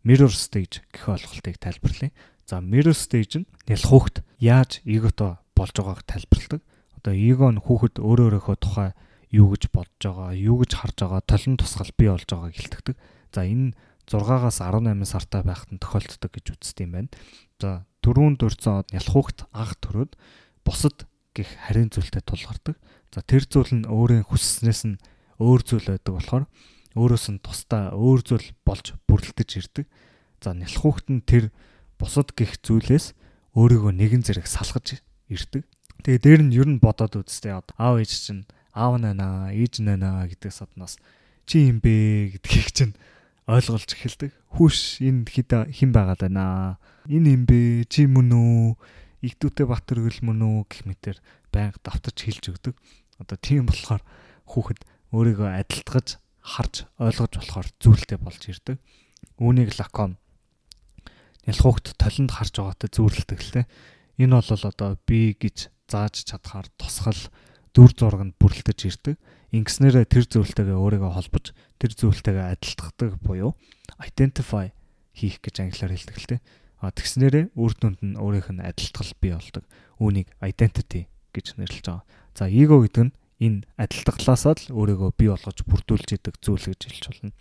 [0.04, 2.12] mirror stage гэх ойлголтыг тайлбарлая.
[2.46, 6.60] За mirror stage нь нялх хүүхэд яаж эгото болж байгааг тайлбарладаг.
[7.02, 8.90] Одоо эго нь хүүхэд өөрөө өөрийнхөө тухай
[9.34, 12.96] юу гэж бодож байгаа, юу гэж харж байгаа, толон тусгал бий болж байгааг илтгэдэг.
[13.34, 13.74] За энэ
[14.06, 17.10] 6-аас 18 сартай байхад нь тохиолддог гэж үздэг юм байна.
[17.58, 20.12] За дөрцөн нялх хүүхэд анх төрөөд
[20.62, 22.76] бусад гих харийн зүйлтэй тулгардаг.
[23.10, 25.00] За тэр зүйл нь өөрийн хүсснээс нь
[25.40, 26.44] өөр зүйл байдаг болохоор
[26.98, 29.86] өөрөөс нь тусдаа өөр зүйл болж бүрлдэж ирдэг.
[30.44, 31.48] За нялх хүүхэд нь тэр
[31.96, 33.16] бусад гих зүйлээс
[33.56, 35.00] өөрийгөө нэгэн зэрэг салгаж
[35.32, 35.64] ирдэг.
[36.02, 38.42] Тэгээ дээр нь ер нь бодоод үзтээ аав ээж чинь
[38.74, 40.98] аав нанаа, ээж нанаа гэдэг саднаас
[41.46, 42.94] чи юм бэ гэдгийг чинь
[43.46, 44.30] ойлгуулж эхэлдэг.
[44.58, 46.78] Хүүш энэ хэд хэн байгаад байна?
[47.06, 47.86] Энэ юм бэ?
[47.86, 48.74] Чи мөн үү?
[49.22, 51.16] Игдүүтэй Баатар гэл мөн үү гэх мэтэр
[51.54, 52.74] байнга давтаж хэлж өгдөг
[53.22, 54.02] одоо тийм болохоор
[54.50, 54.80] хүүхэд
[55.14, 58.76] өөрийгөө адилтгаж харж ойлгож болохоор зүйлтэй болж ирдэг.
[59.38, 60.18] Үүнийг лакон
[61.46, 63.66] хүүхэд толинд харж байгаатай зүүрлдэг лээ.
[64.18, 67.20] Энэ бол одоо би гэж зааж чадхаар тусгал
[67.76, 69.16] дүр зураг нь бүрлдэж ирдэг.
[69.52, 73.52] Ингэснээр тэр зүйлтэйгээ өөрийгөө холбож тэр зүйлтэйгээ адилтгадаг буюу
[74.00, 74.72] identify
[75.12, 76.40] хийх гэж англиар хэлдэг л дээ.
[76.80, 79.64] А тэгснээрээ үр дүнд нь өөрийнх нь адилтгал бий болдог.
[80.00, 82.04] Үүнийг identity гэж нэрлэж байгаа.
[82.34, 87.04] За эго гэдэг нь энэ адилтгалаасаа л өөрийгөө бий болгож бүрдүүлж идэг зүйл гэж хэлж
[87.12, 87.32] болно.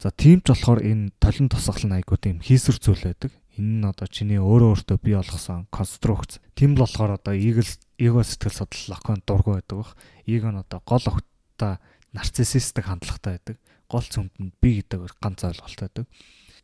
[0.00, 3.32] За тийм ч болохоор энэ толин тусгал нь айгуу тийм хийсвэр зүйл байдаг.
[3.58, 6.38] Энэ нь одоо чиний өөрөө өөртөө бий болгосон конструкц.
[6.54, 7.66] Тийм болохоор одоо эго
[7.98, 9.96] эго сэтгэл судлал лакон дургу байдаг бах.
[10.26, 11.82] Эго нь одоо гол огттой
[12.14, 13.56] нарциссистик хандлагатай байдаг.
[13.90, 16.06] Гол цөмдөнд би гэдэг ганц ойлголт байдаг.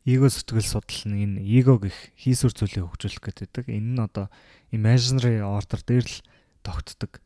[0.06, 3.66] Эго сэтгэл судлал нь энэ эго гих хийсвэр зүйлийг хөгжүүлэх гэдэг.
[3.66, 4.30] Энэ нь одоо
[4.70, 6.22] imaginary order дээр л
[6.62, 7.18] тогтдог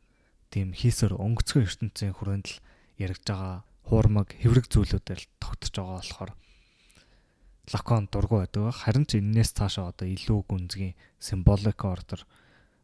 [0.49, 2.57] тийм хийсвэр өнгөцгөн ертөнцийн хүрээнд л
[2.97, 6.31] яригж байгаа хуурмаг хэврэг зүйлүүдээр л тогтож байгаа болохоор
[7.69, 8.73] лакон дургу байдаг.
[8.73, 12.25] Харин ч энээс цаашаа одоо илүү гүнзгий символик ордер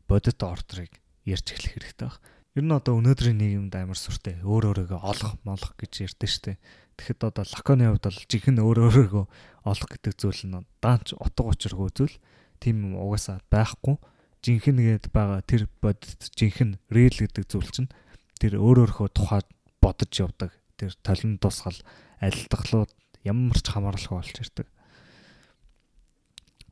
[0.05, 0.93] бодит ордерыг
[1.25, 2.21] ярьж эхлэх хэрэгтэй баг.
[2.57, 6.57] Ер нь одоо өнөөдрийн нийгэмд амар сүртэй өөр өөрийгөө олох молох гэж ярьдэн штэ.
[6.97, 9.25] Тэгэхэд одоо лаконы хувьд бол жинхэнэ өөр өөрийгөө
[9.69, 12.17] олох гэдэг зүйл нь даанч утга учиргүй зүйл.
[12.57, 14.01] Тийм юм угаасаа байхгүй.
[14.41, 17.93] Жинхэнэ гээд байгаа тэр бодит жинхэнэ real гэдэг зүйл чинь
[18.41, 19.45] тэр өөр өөрхөө тухайд
[19.77, 20.49] бодож явдаг.
[20.81, 21.77] Тэр толин тусгал
[22.21, 22.89] алилтгалууд
[23.27, 24.67] ямар ч хамааралгүй болж ирдэг.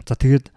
[0.08, 0.50] За тэгээд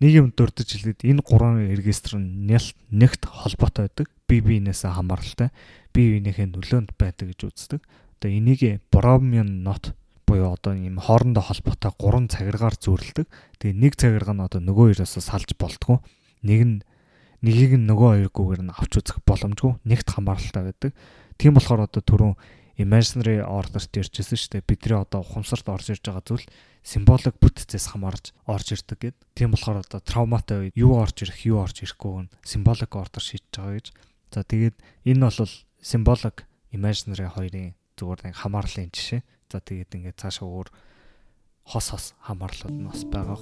[0.00, 4.08] нэг юм дурдж хэлээд энэ гурван регистр нь нэгт холбоотой байдаг.
[4.30, 5.50] Бие биенээсээ хамааралтай.
[5.92, 7.80] Бие биенийхээ нөлөөнд байдаг гэж үздэг.
[8.20, 9.96] Одоо энийг Bromian not
[10.30, 13.26] буюу одоо ийм хоорондоо холбоотой гурван цагиргаар зүйрлдэг.
[13.58, 16.04] Тэгээ нэг цагирга нь одоо нөгөө хоёроос салж болтгоо.
[16.46, 16.76] Нэг нь
[17.42, 19.80] нэгийг нь нөгөө хоёргүйгээр нь авч үзэх боломжгүй.
[19.82, 20.92] Нэгт хамааралтай байдаг.
[21.40, 22.34] Тийм болохоор одоо түрүүн
[22.80, 24.64] imaginary order-т иржсэн шүү дээ.
[24.64, 26.46] Бидний одоо ухамсарт орж ирж байгаа зүйл
[26.80, 29.16] символик бүтцээс хамаарч орж ирдэг гэд.
[29.36, 33.52] Тийм болохоор одоо травматай үед юу орж ирэх, юу орж ирэхгүй нь символик ордер шийдэж
[33.52, 33.86] байгаа гэж.
[34.32, 35.52] За тэгээд энэ бол
[35.84, 39.20] символик imaginary хоёрын зүгээр нэг хамаарлын жишээ.
[39.52, 40.68] За тэгээд ингээд цаашаа өөр
[41.68, 43.38] хос хос хамаарлууд нь бас байгаа.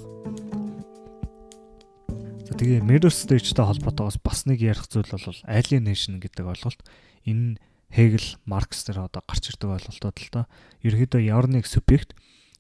[2.49, 6.81] За тэгээ mirror stage-тэй холбоотойгоос бас нэг ярих зүйл бол alienation гэдэг ойлголт.
[7.29, 10.45] Энэ Хегел, Маркс дээр одоо гарч ирдэг ойлголтууд л доо.
[10.85, 12.13] Ерөнхийдөө ямар нэг субъект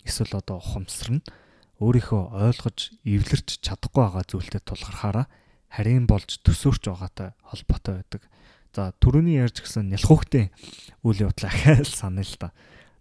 [0.08, 1.26] эсвэл одоо ухамсар нь
[1.78, 5.26] өөрийнхөө ойлгож эвлэрч чадахгүй байгаа зүйлтэй тулгархаараа
[5.68, 8.22] харийн болж төсөөрч байгаатай холбоотой байдаг.
[8.72, 10.48] За түрүүний ярьж гисэн нялхуухтын
[11.04, 12.50] үйл явдлаа ахаал санаа л да.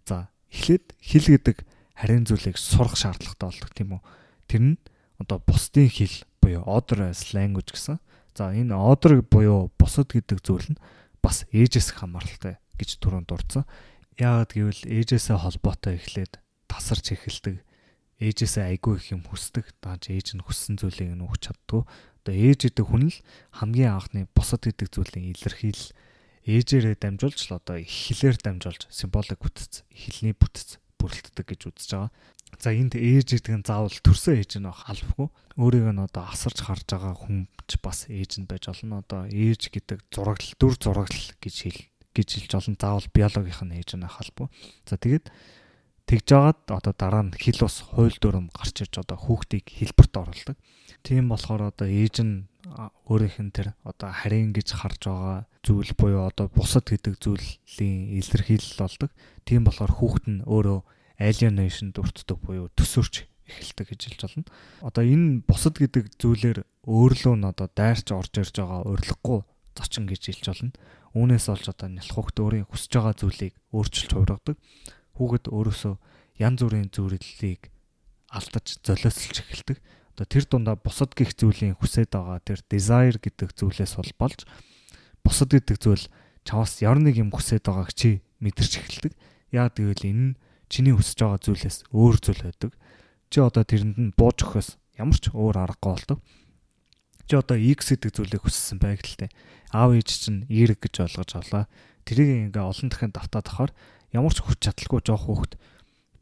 [0.04, 1.56] За эхлээд хэл гэдэг
[1.96, 4.02] харийн зүйлийг сурах шаардлагатай болдог тийм үү.
[4.46, 4.80] Тэр нь
[5.18, 7.98] одоо бусдын хэл буюу other language гэсэн.
[8.36, 10.80] За энэ other буюу бусад гэдэг зүйл нь
[11.28, 13.68] бас ээжээс хамааралтай гэж түрүүнд дурдсан.
[14.16, 16.40] Яагаад гэвэл ээжээсээ холбоотой эхлээд
[16.72, 17.60] тасарч эхэлдэг.
[18.16, 19.76] Ээжээсээ айгүй их юм хүсдэг.
[19.84, 21.84] Дааж ээж нь хүссэн зүйлийг нь өгч чаддгүй.
[21.84, 23.18] Одоо ээж гэдэг хүн л
[23.60, 25.84] хамгийн анхны босод гэдэг зүйлийн илэрхийл
[26.48, 32.12] ээжээрээ дамжуулж л одоо эхлэлээр дамжуулж символик бүтц, эхлэлний бүтц бүрэлддэг гэж үзэж байгаа.
[32.58, 35.28] За энд ээж гэдэг нь заавал төрсөн ээж нь байх албагүй.
[35.56, 39.04] Өөрийг нь одоо асарч харж байгаа хүн ч бас ээж нь байж болно.
[39.04, 41.80] Одоо ээж гэдэг зурагл дүр зурагл гэж хэл
[42.16, 44.48] гэж хэлж олон заавал биологийнх нь ээж нь байх албагүй.
[44.88, 45.30] За тэгээд
[46.08, 50.56] тэгж жагаад одоо дараа нь хэл ус хууль дүрм гарч ирж одоо хүүхдийг хэлбэрт оруулдаг.
[51.04, 52.48] Тийм болохоор одоо ээж нь
[53.04, 58.80] өөрийнх нь тэр одоо харийн гэж харж байгаа зүйл буюу одоо бусад гэдэг зүйлийн илэрхийлэл
[58.80, 59.10] болдог.
[59.44, 60.80] Тийм болохоор хүүхэд нь өөрөө
[61.20, 64.48] alienation дурддаг буюу төсөөрч эхэлдэг гэж хэлж болно.
[64.80, 69.40] Одоо энэ бусад гэдэг зүйлээр өөрлөө нь одоо дайрч орж ирж байгаа урилахгүй
[69.76, 70.72] зочин гэж хэлж болно.
[71.16, 74.56] Үүнээс олж одоо нялх хөхт өөрийн хүсэж байгаа зүйлийг өөрчилж хувиргадаг.
[75.18, 75.94] Хүүхэд өөрөөсөө
[76.38, 77.74] янз бүрийн зүйлийг
[78.30, 79.78] алдаж золиослж эхэлдэг.
[80.14, 84.40] Одоо тэр дундаа бусад гих зүйлийн хүсэж байгаа тэр desire гэдэг зүйлээс бол болж
[85.26, 86.06] бусад гэдэг зүйл
[86.46, 89.12] чамаас ямар нэг юм хүсэж байгааг чи мэдэрч эхэлдэг.
[89.50, 92.72] Яа гэвэл энэ нь чиний хүсэж байгаа зүйлээс өөр зүйл байдаг.
[93.32, 94.68] Чи одоо тэрэнд нь бууж өгөхөөс
[95.00, 96.18] ямар ч өөр аргагүй болдог.
[97.28, 99.28] Чи одоо X гэдэг зүйлийг хүссэн байг л те.
[99.72, 101.64] Аав ээж чинь Y гэж ойлгож авлаа.
[102.08, 103.72] Тэрийг ингээ олон дахин давтаад ахаар
[104.12, 105.52] ямар ч хүч чадалгүй жоох хүүхэд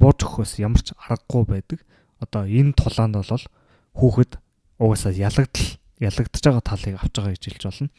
[0.00, 1.80] бууж өгөхөөс ямар ч аргагүй байдаг.
[2.20, 3.44] Одоо энэ тулаанд бол
[3.96, 4.32] хүүхэд
[4.80, 5.68] угаасаа ялагдал
[6.00, 7.90] ялагдж байгаа талыг авч байгаа гэж хэлж болно.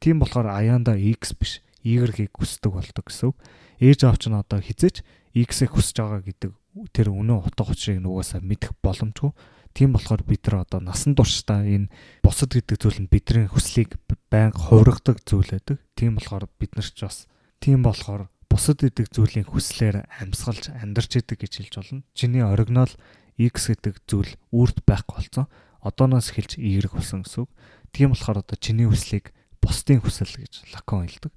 [0.00, 1.52] Тийм болохоор аяанда X биш
[1.86, 3.36] Y-ийг хүсдэг болдог гэсэн үг.
[3.80, 5.06] Ээж аав ч нь одоо хизээч
[5.36, 6.50] X-ийг хүсэж байгаа гэдэг
[6.92, 9.32] тэр өнөө утга учирыг нугасаа мэдэх боломжгүй.
[9.76, 11.92] Тийм болохоор бид нар одоо насан туршдаа энэ
[12.24, 14.00] бусад гэдэг зүйл нь бидний хүслийг
[14.32, 15.76] байнга хувиргадаг зүйл байдаг.
[15.92, 17.28] Тийм болохоор бид нар ч бас
[17.60, 22.00] тийм болохоор бусад гэдэг зүйлийн хүслээр амьсгалж амьдарч идэг гэж хэлж болно.
[22.16, 22.88] Чиний оригинал
[23.36, 25.44] X гэдэг зүйл үрд байхгүй болсон.
[25.84, 27.52] Одооноос эхэлж Y болсон гэсэн үг.
[27.92, 31.36] Тийм болохоор одоо чиний хүслийг бусдын хүсэл гэж Лакон хэлдэг.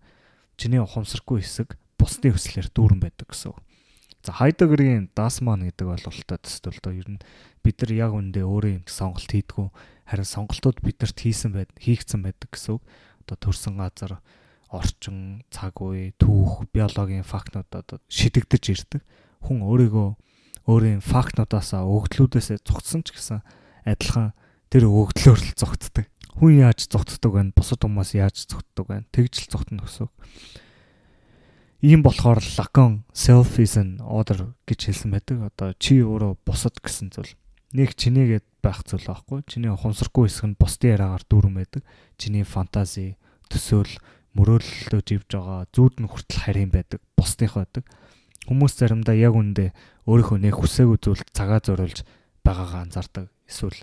[0.55, 3.59] Чиний ухамсаргүй хэсэг бусдын хүслээр дүүрэн байдаг гэсэн үг.
[4.23, 7.23] За Хайдегерийн Дасман гэдэг ойлголттой төсөл доо ер нь
[7.67, 9.67] бид нар яг үндэ өөрийн сонголт хийдгүү
[10.07, 12.83] харин сонголтууд биднэрт хийсэн байд хийгдсэн байдаг гэсэн үг.
[13.27, 14.23] Одоо төрсэн газар
[14.69, 19.01] орчин, цаг үе, түүх, биологийн фактнууд одоо шидэгдэж ирдэг.
[19.43, 20.09] Хүн өөрийгөө
[20.69, 23.41] өөрийн фактнуудаасаа өгдлүүдээсээ зугтсан ч гэсэн
[23.89, 24.37] адилхан
[24.69, 26.05] тэр өгдлөөр л зугтдаг.
[26.37, 27.41] Хүн яаж зугтдаг вэ?
[27.57, 28.97] Бусад хүмүүс яаж зугтдаг вэ?
[29.09, 30.07] Тэгж л зугтна гэсэн.
[31.81, 35.49] Ийм болохоор Lacan self is an order гэж хэлсэн байдаг.
[35.49, 37.33] Одоо чи өөрөө бусад гэсэн зүйл.
[37.73, 39.47] Нэг чинийгээд байх зүйл байхгүй.
[39.47, 41.81] Чиний ухамсаргүй хэсэг нь бусдын яриагаар дүүрэн байдаг.
[42.19, 43.15] Чиний фантази,
[43.47, 43.95] төсөөл,
[44.37, 47.01] мөрөөлөлтөө живж байгаа зүуд нь хүртэл харийн байдаг.
[47.17, 47.85] Бусдынх байдаг.
[48.45, 49.73] Хүмүүс заримдаа яг үндэ
[50.05, 52.05] өөрийнхөө нэг хүсээгүй зүйлд цагаа зориулж
[52.45, 53.29] байгаагаа анзаардаг.
[53.49, 53.79] Эсвэл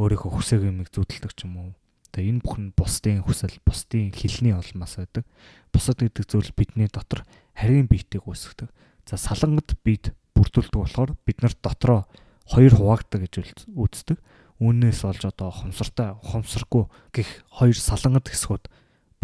[0.00, 1.70] өөрийнхөө хүсээгүй юмыг зүудэлдэг ч юм уу
[2.14, 5.26] Тэгээ энэ бүхэн бусдын хүсэл, бусдын хилний олмаас байдаг.
[5.74, 7.26] Бусад гэдэг зүйл бидний дотор
[7.58, 8.70] харийн биетийг үүсгдэг.
[9.02, 12.06] За салангад биед бүрдүүлдэг болохоор бид нарт дотроо
[12.46, 14.22] хоёр хуваагддаг гэж үздэг.
[14.62, 18.70] Үүнээс олж одоо хомсортой, хомсоргүй гих хоёр салангад хэсгүүд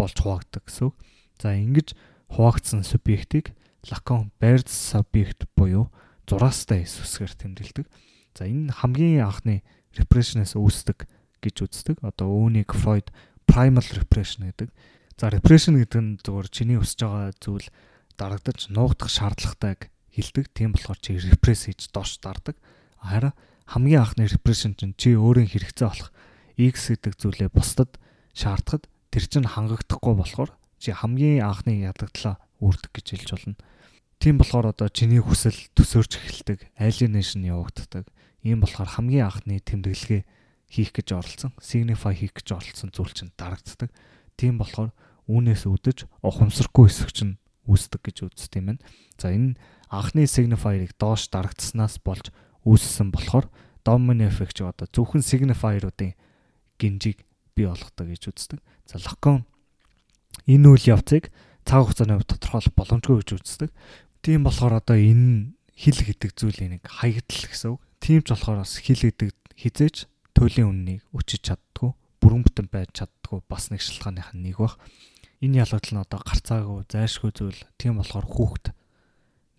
[0.01, 0.97] болж хуваагддаг гэсэн үг.
[1.37, 1.93] За ингэж
[2.33, 3.53] хуваагдсан субъектыг
[3.89, 5.93] Лакон байрц субъект буюу
[6.25, 7.87] зураастай эсвсгээр тэмдэглэдэг.
[8.37, 9.65] За энэ хамгийн анхны
[9.97, 11.09] репрессионээс үүсдэг
[11.41, 11.97] гэж үздэг.
[12.05, 13.09] Одоо үүнийг Freud
[13.49, 14.69] primal repression гэдэг.
[15.17, 17.69] За repression гэдэг нь зөвхөн чиний өсөж байгаа зүйл
[18.21, 20.53] дарагдаж нуугдах шаардлагатайг хилдэг.
[20.53, 22.61] Тийм болохоор чи repress хийж доош дардаг.
[23.01, 23.33] Харин
[23.65, 26.13] хамгийн анхны repression чинь чи өөрийн хэрэгцээ болох
[26.61, 27.97] X гэдэг зүйлээ бусдад
[28.37, 33.57] шаардахад тэр чинь хангагдахгүй болохоор чи хамгийн анхны ядагдлаа үүрдэг гэж хэлж болно.
[34.21, 38.07] Тийм болохоор одоо чиний хүсэл төсөөрч эхэлдэг, alienation явагддаг.
[38.45, 40.23] Ийм болохоор хамгийн анхны тэмдэглэгээ
[40.71, 43.91] хийх гэж оролцсон, signify хийх гэж оролцсон зүйл чинь дарагддаг.
[44.37, 44.93] Тийм болохоор
[45.27, 48.83] үүнээс үүдэж ухамсаргүй хэсэг чинь үүсдэг гэж үздэг юм байна.
[49.17, 49.57] За энэ
[49.89, 52.31] анхны signifier-ыг доош дарагдсанаас болж
[52.65, 53.49] үүссэн болохоор
[53.85, 56.15] domino effect одоо зөвхөн signifier-уудын
[56.77, 58.61] гинжиг бий болгодог гэж үздэг.
[58.87, 59.47] За лакон
[60.47, 61.33] энэ үйл явцыг
[61.65, 63.71] цаг хугацааны хувьд тодорхойлох боломжгүй гэж үздэг.
[64.25, 67.81] Тийм болохоор одоо энэ хил гэдэг зүйлийн нэг хаягдл гэсэн үг.
[68.01, 69.97] Тийм ч болохоор бас хил гэдэг хизээч
[70.37, 74.77] төлөлийн үннийг өчөж чаддгүй, бүрэн бүтэн байж чаддгүй бас нэг шалтгааных нь нэг баг.
[75.41, 77.61] Энэ нь одоо гарцаагүй, зайшгүй зүйл.
[77.81, 78.77] Тийм болохоор хүүхд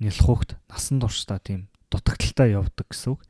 [0.02, 3.22] нялх хүүхд насан туршдаа тийм дутагдaltaй явдаг гэсэн үг.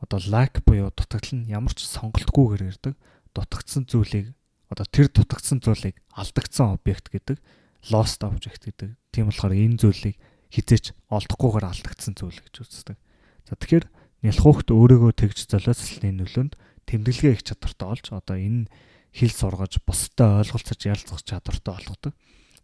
[0.00, 2.94] Одоо лайк буюу дутагдал нь ямар ч сонголтгүйгээр ирдэг.
[3.32, 4.32] Дутагдсан зүйлийг
[4.72, 7.40] одоо тэр дутагдсан зүйлийг алдагдсан объект гэдэг
[7.90, 8.94] lost object гэдэг.
[9.10, 10.16] Тийм болохоор энэ зүйлийг
[10.54, 12.96] хизээч олдохгүйгээр алдагдсан зүйл гэж үздэг.
[13.48, 13.86] За тэгэхээр
[14.22, 16.54] нялхуухт өөрийгөө тэгж золиослолны нөлөөнд
[16.86, 18.70] тэмдэглэгээ их чадвартай олж одоо энэ
[19.10, 22.14] хэл сургаж бусдад ойлголцож ярилцах чадвартай болгодог.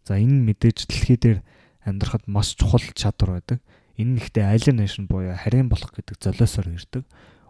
[0.07, 1.39] За энэ мэдээж дэлхий дээр
[1.83, 3.59] амьдрахад маш чухал чадвар байдаг.
[3.99, 7.03] Энэ нэгтээ alienation буюу харийн болох гэдэг золиосоор ирдэг.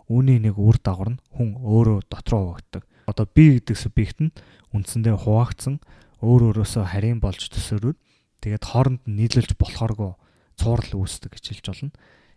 [0.10, 2.84] Үүний нэг үр дагавар нь хүн өөрөө дотроо хуваагддаг.
[3.10, 4.36] Одоо би гэдэг субъект нь
[4.74, 5.82] үндсэндээ хуваагдсан
[6.22, 7.98] өөр өөрөөсөө харийн болж төсөөрөөд
[8.45, 10.13] тэгээд хооронд нь нийлүүлж болохооргүй
[10.60, 11.91] цуурал үүсдэг гэж хэлж болно.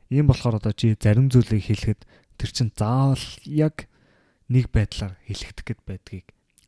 [0.09, 2.01] Ийм болохоор одоо чи зарим зүйлийг хэлэхэд
[2.39, 3.91] тэр чин заавал яг
[4.47, 6.27] нэг байдлаар хэлэгдэх гээд байдгийг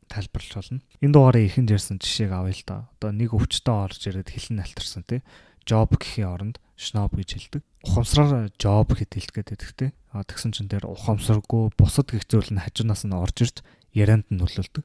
[0.08, 0.80] тайлбарлаж болно.
[1.02, 2.76] Энэ дугаарыг ихэнд ярьсан жишээг авъя л да.
[2.98, 5.20] Одоо нэг өвчтөе орж ирээд хэлэн алтарсан тий.
[5.64, 7.62] Job гэхийн оронд snob гэж хэлдэг.
[7.84, 9.90] Ухамсараар job гэд хэлгээд байдаг тий.
[10.12, 13.56] А тэгсэн чин дээр ухамсаргүй бусад гих зүйл нь хажуунаас нь орж ирж
[13.94, 14.84] ярианд нь нөлөөлдөг.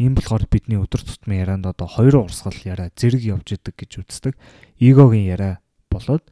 [0.00, 4.34] Ийм болохоор бидний өдөр тутмын ярианд одоо хоёр урсгал яриа зэрэг явж идэг гэж үздэг.
[4.80, 6.24] Эгогийн яриа болоод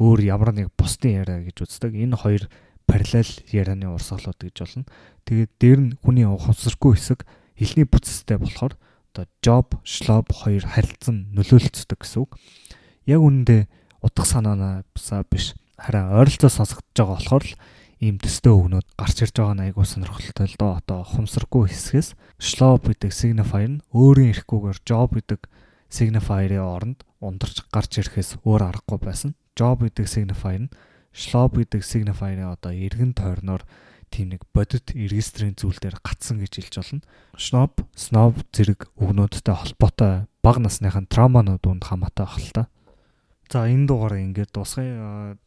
[0.00, 1.92] өөр ямар нэг бусдын яриа гэж үздэг.
[1.92, 2.48] Энэ хоёр
[2.88, 4.84] параллел ярианы урсгалууд гэж болно.
[5.28, 7.28] Тэгээд дээр нь хүний ухамсаргүй хэсэг
[7.60, 8.74] хэлний бүтцтэй болохоор
[9.12, 12.40] одоо job, schlob хоёр харилцан нөлөөлцдөг гэсэн үг.
[13.04, 13.68] Яг үүндээ
[14.00, 17.54] утга санаанаас биш харин ойролцоо сонсогдож байгаа болохоор л
[18.00, 20.80] ийм төстэй өгнөд гарч ирж байгаа нь айгуу сонирхолтой л доо.
[20.80, 25.40] Одоо ухамсаргүй хэсгээс schlob гэдэг signifier нь өөрийн эрхгүйгээр job гэдэг
[25.92, 29.36] signifier-ийн оронд ундарч гарч ирэхээс өөр аргагүй байсан.
[29.52, 30.72] Job гэдэг signifier нь
[31.12, 33.68] schlob гэдэг signifier-ийн одоо эргэн тойрноор
[34.08, 37.04] тийм нэг бодит регистрийн зүйл дээр гацсан гэж хэлж болно.
[37.36, 42.62] Schnob, snob зэрэг үгнүүдтэй холбоотой бага насныхын травманууд үнд хамаатай ах л та.
[43.52, 45.38] За энэ дугаараа ингээд дуусгая.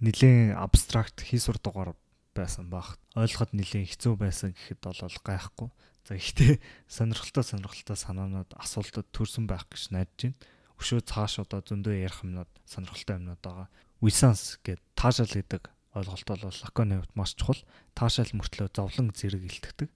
[0.00, 1.92] Нилийн абстракт хийсвэр дугаар
[2.32, 2.96] байсан баг.
[3.12, 5.68] Ойлгоход нилийн хэцүү байсан гэхэд бол гайхгүй.
[6.08, 6.56] За ихтэй
[6.88, 10.40] сонирхолтой сонирхолтой санаанууд асуултад төрсэн байх гэж найдаж байна.
[10.80, 13.68] Өшөө цааш одоо зөндөө ярих юмнууд сонирхолтой юмнууд байгаа.
[14.00, 17.60] Wisans гэдэг таашаал гэдэг ойлголт бол лаконы хувьд маш чухал.
[17.92, 19.90] Таашаал мөртлөө зовлон зэрэг илтгэдэг.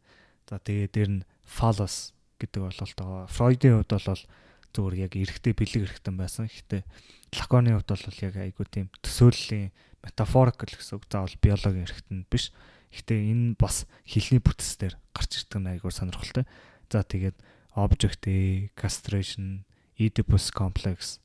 [0.45, 3.25] За тэгээ дээр нь phallus гэдэг ойлголт байгаа.
[3.33, 4.23] Фройдын хувьд бол
[4.75, 6.53] зөвөр яг эрэхтэй бэлэг эрэхтэн байсан.
[6.53, 6.83] Гэхдээ
[7.41, 9.73] лаконы хувьд бол яг айгуу тийм төсөөллийн
[10.05, 11.09] метафорикл гэсэн үг.
[11.09, 12.53] Заавал биологийн эрэхтэн биш.
[12.93, 16.45] Гэхдээ энэ бас хилний бүтцээр гарч ирдэг нь айгуур сонирхолтой.
[16.93, 17.35] За тэгээд
[17.75, 19.65] object A, castration,
[19.99, 21.19] Oedipus complex,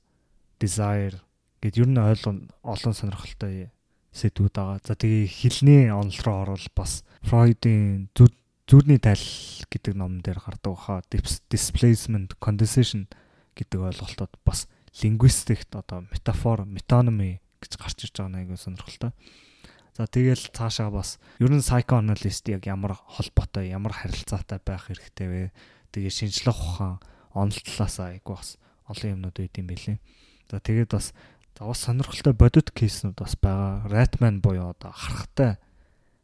[0.58, 1.22] desire
[1.62, 3.70] гэд ер нь ойлгон олон сонирхолтой
[4.16, 4.80] сэдвүүд байгаа.
[4.82, 9.22] За тэгээ хилний онол руу орвол бас Фройдын зүрхний тайл
[9.70, 13.06] гэдэг ном дээр гардаг хаа displacement, condensation
[13.54, 14.66] гэдэг ойлголтод бас
[15.02, 19.12] лингвистикт одоо метафор, метonymy гэж гарч ирж байгаа нэг айгүй сонирхолтой.
[20.00, 25.44] За тэгэл цаашаа бас ер нь psychoanalyst яг ямар холбоотой, ямар харилцаатай байх хэрэгтэй вэ?
[25.92, 27.04] Тэгээ шинжлэх ухаан
[27.36, 28.56] онол талаасаа айгу бас
[28.88, 29.98] олон юмнууд үүд юм билээ.
[30.48, 31.12] За тэгээд бас
[31.60, 33.84] бас сонирхолтой бодит кейснүүд бас байгаа.
[33.92, 35.60] Ratman буюу одоо харахтай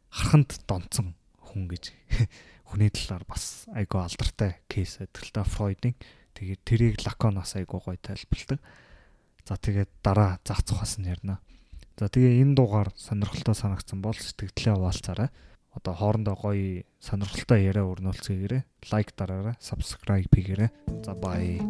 [0.08, 1.12] хараханд донцсон
[1.44, 1.92] хүн гэж
[2.72, 5.94] хүний талаар бас айгу алдартай кейс байдаг л та Фройдын.
[6.32, 8.60] Тэгээд тэрийг Лаконоос айгу гоё тайлбарладаг.
[9.46, 11.38] За тэгээд дараа зах цухаас нь ярина.
[11.94, 15.30] За тэгээ энэ дугаар сонирхолтой санагдсан бол сэтгэлдээ хуваалцаарай.
[15.70, 18.66] Одоо хоорондоо гоё сонирхолтой яриа өрнүүлцгээгээрэй.
[18.90, 20.70] Лайк дараарай, subscribe хийгээрэй.
[21.06, 21.62] За бай.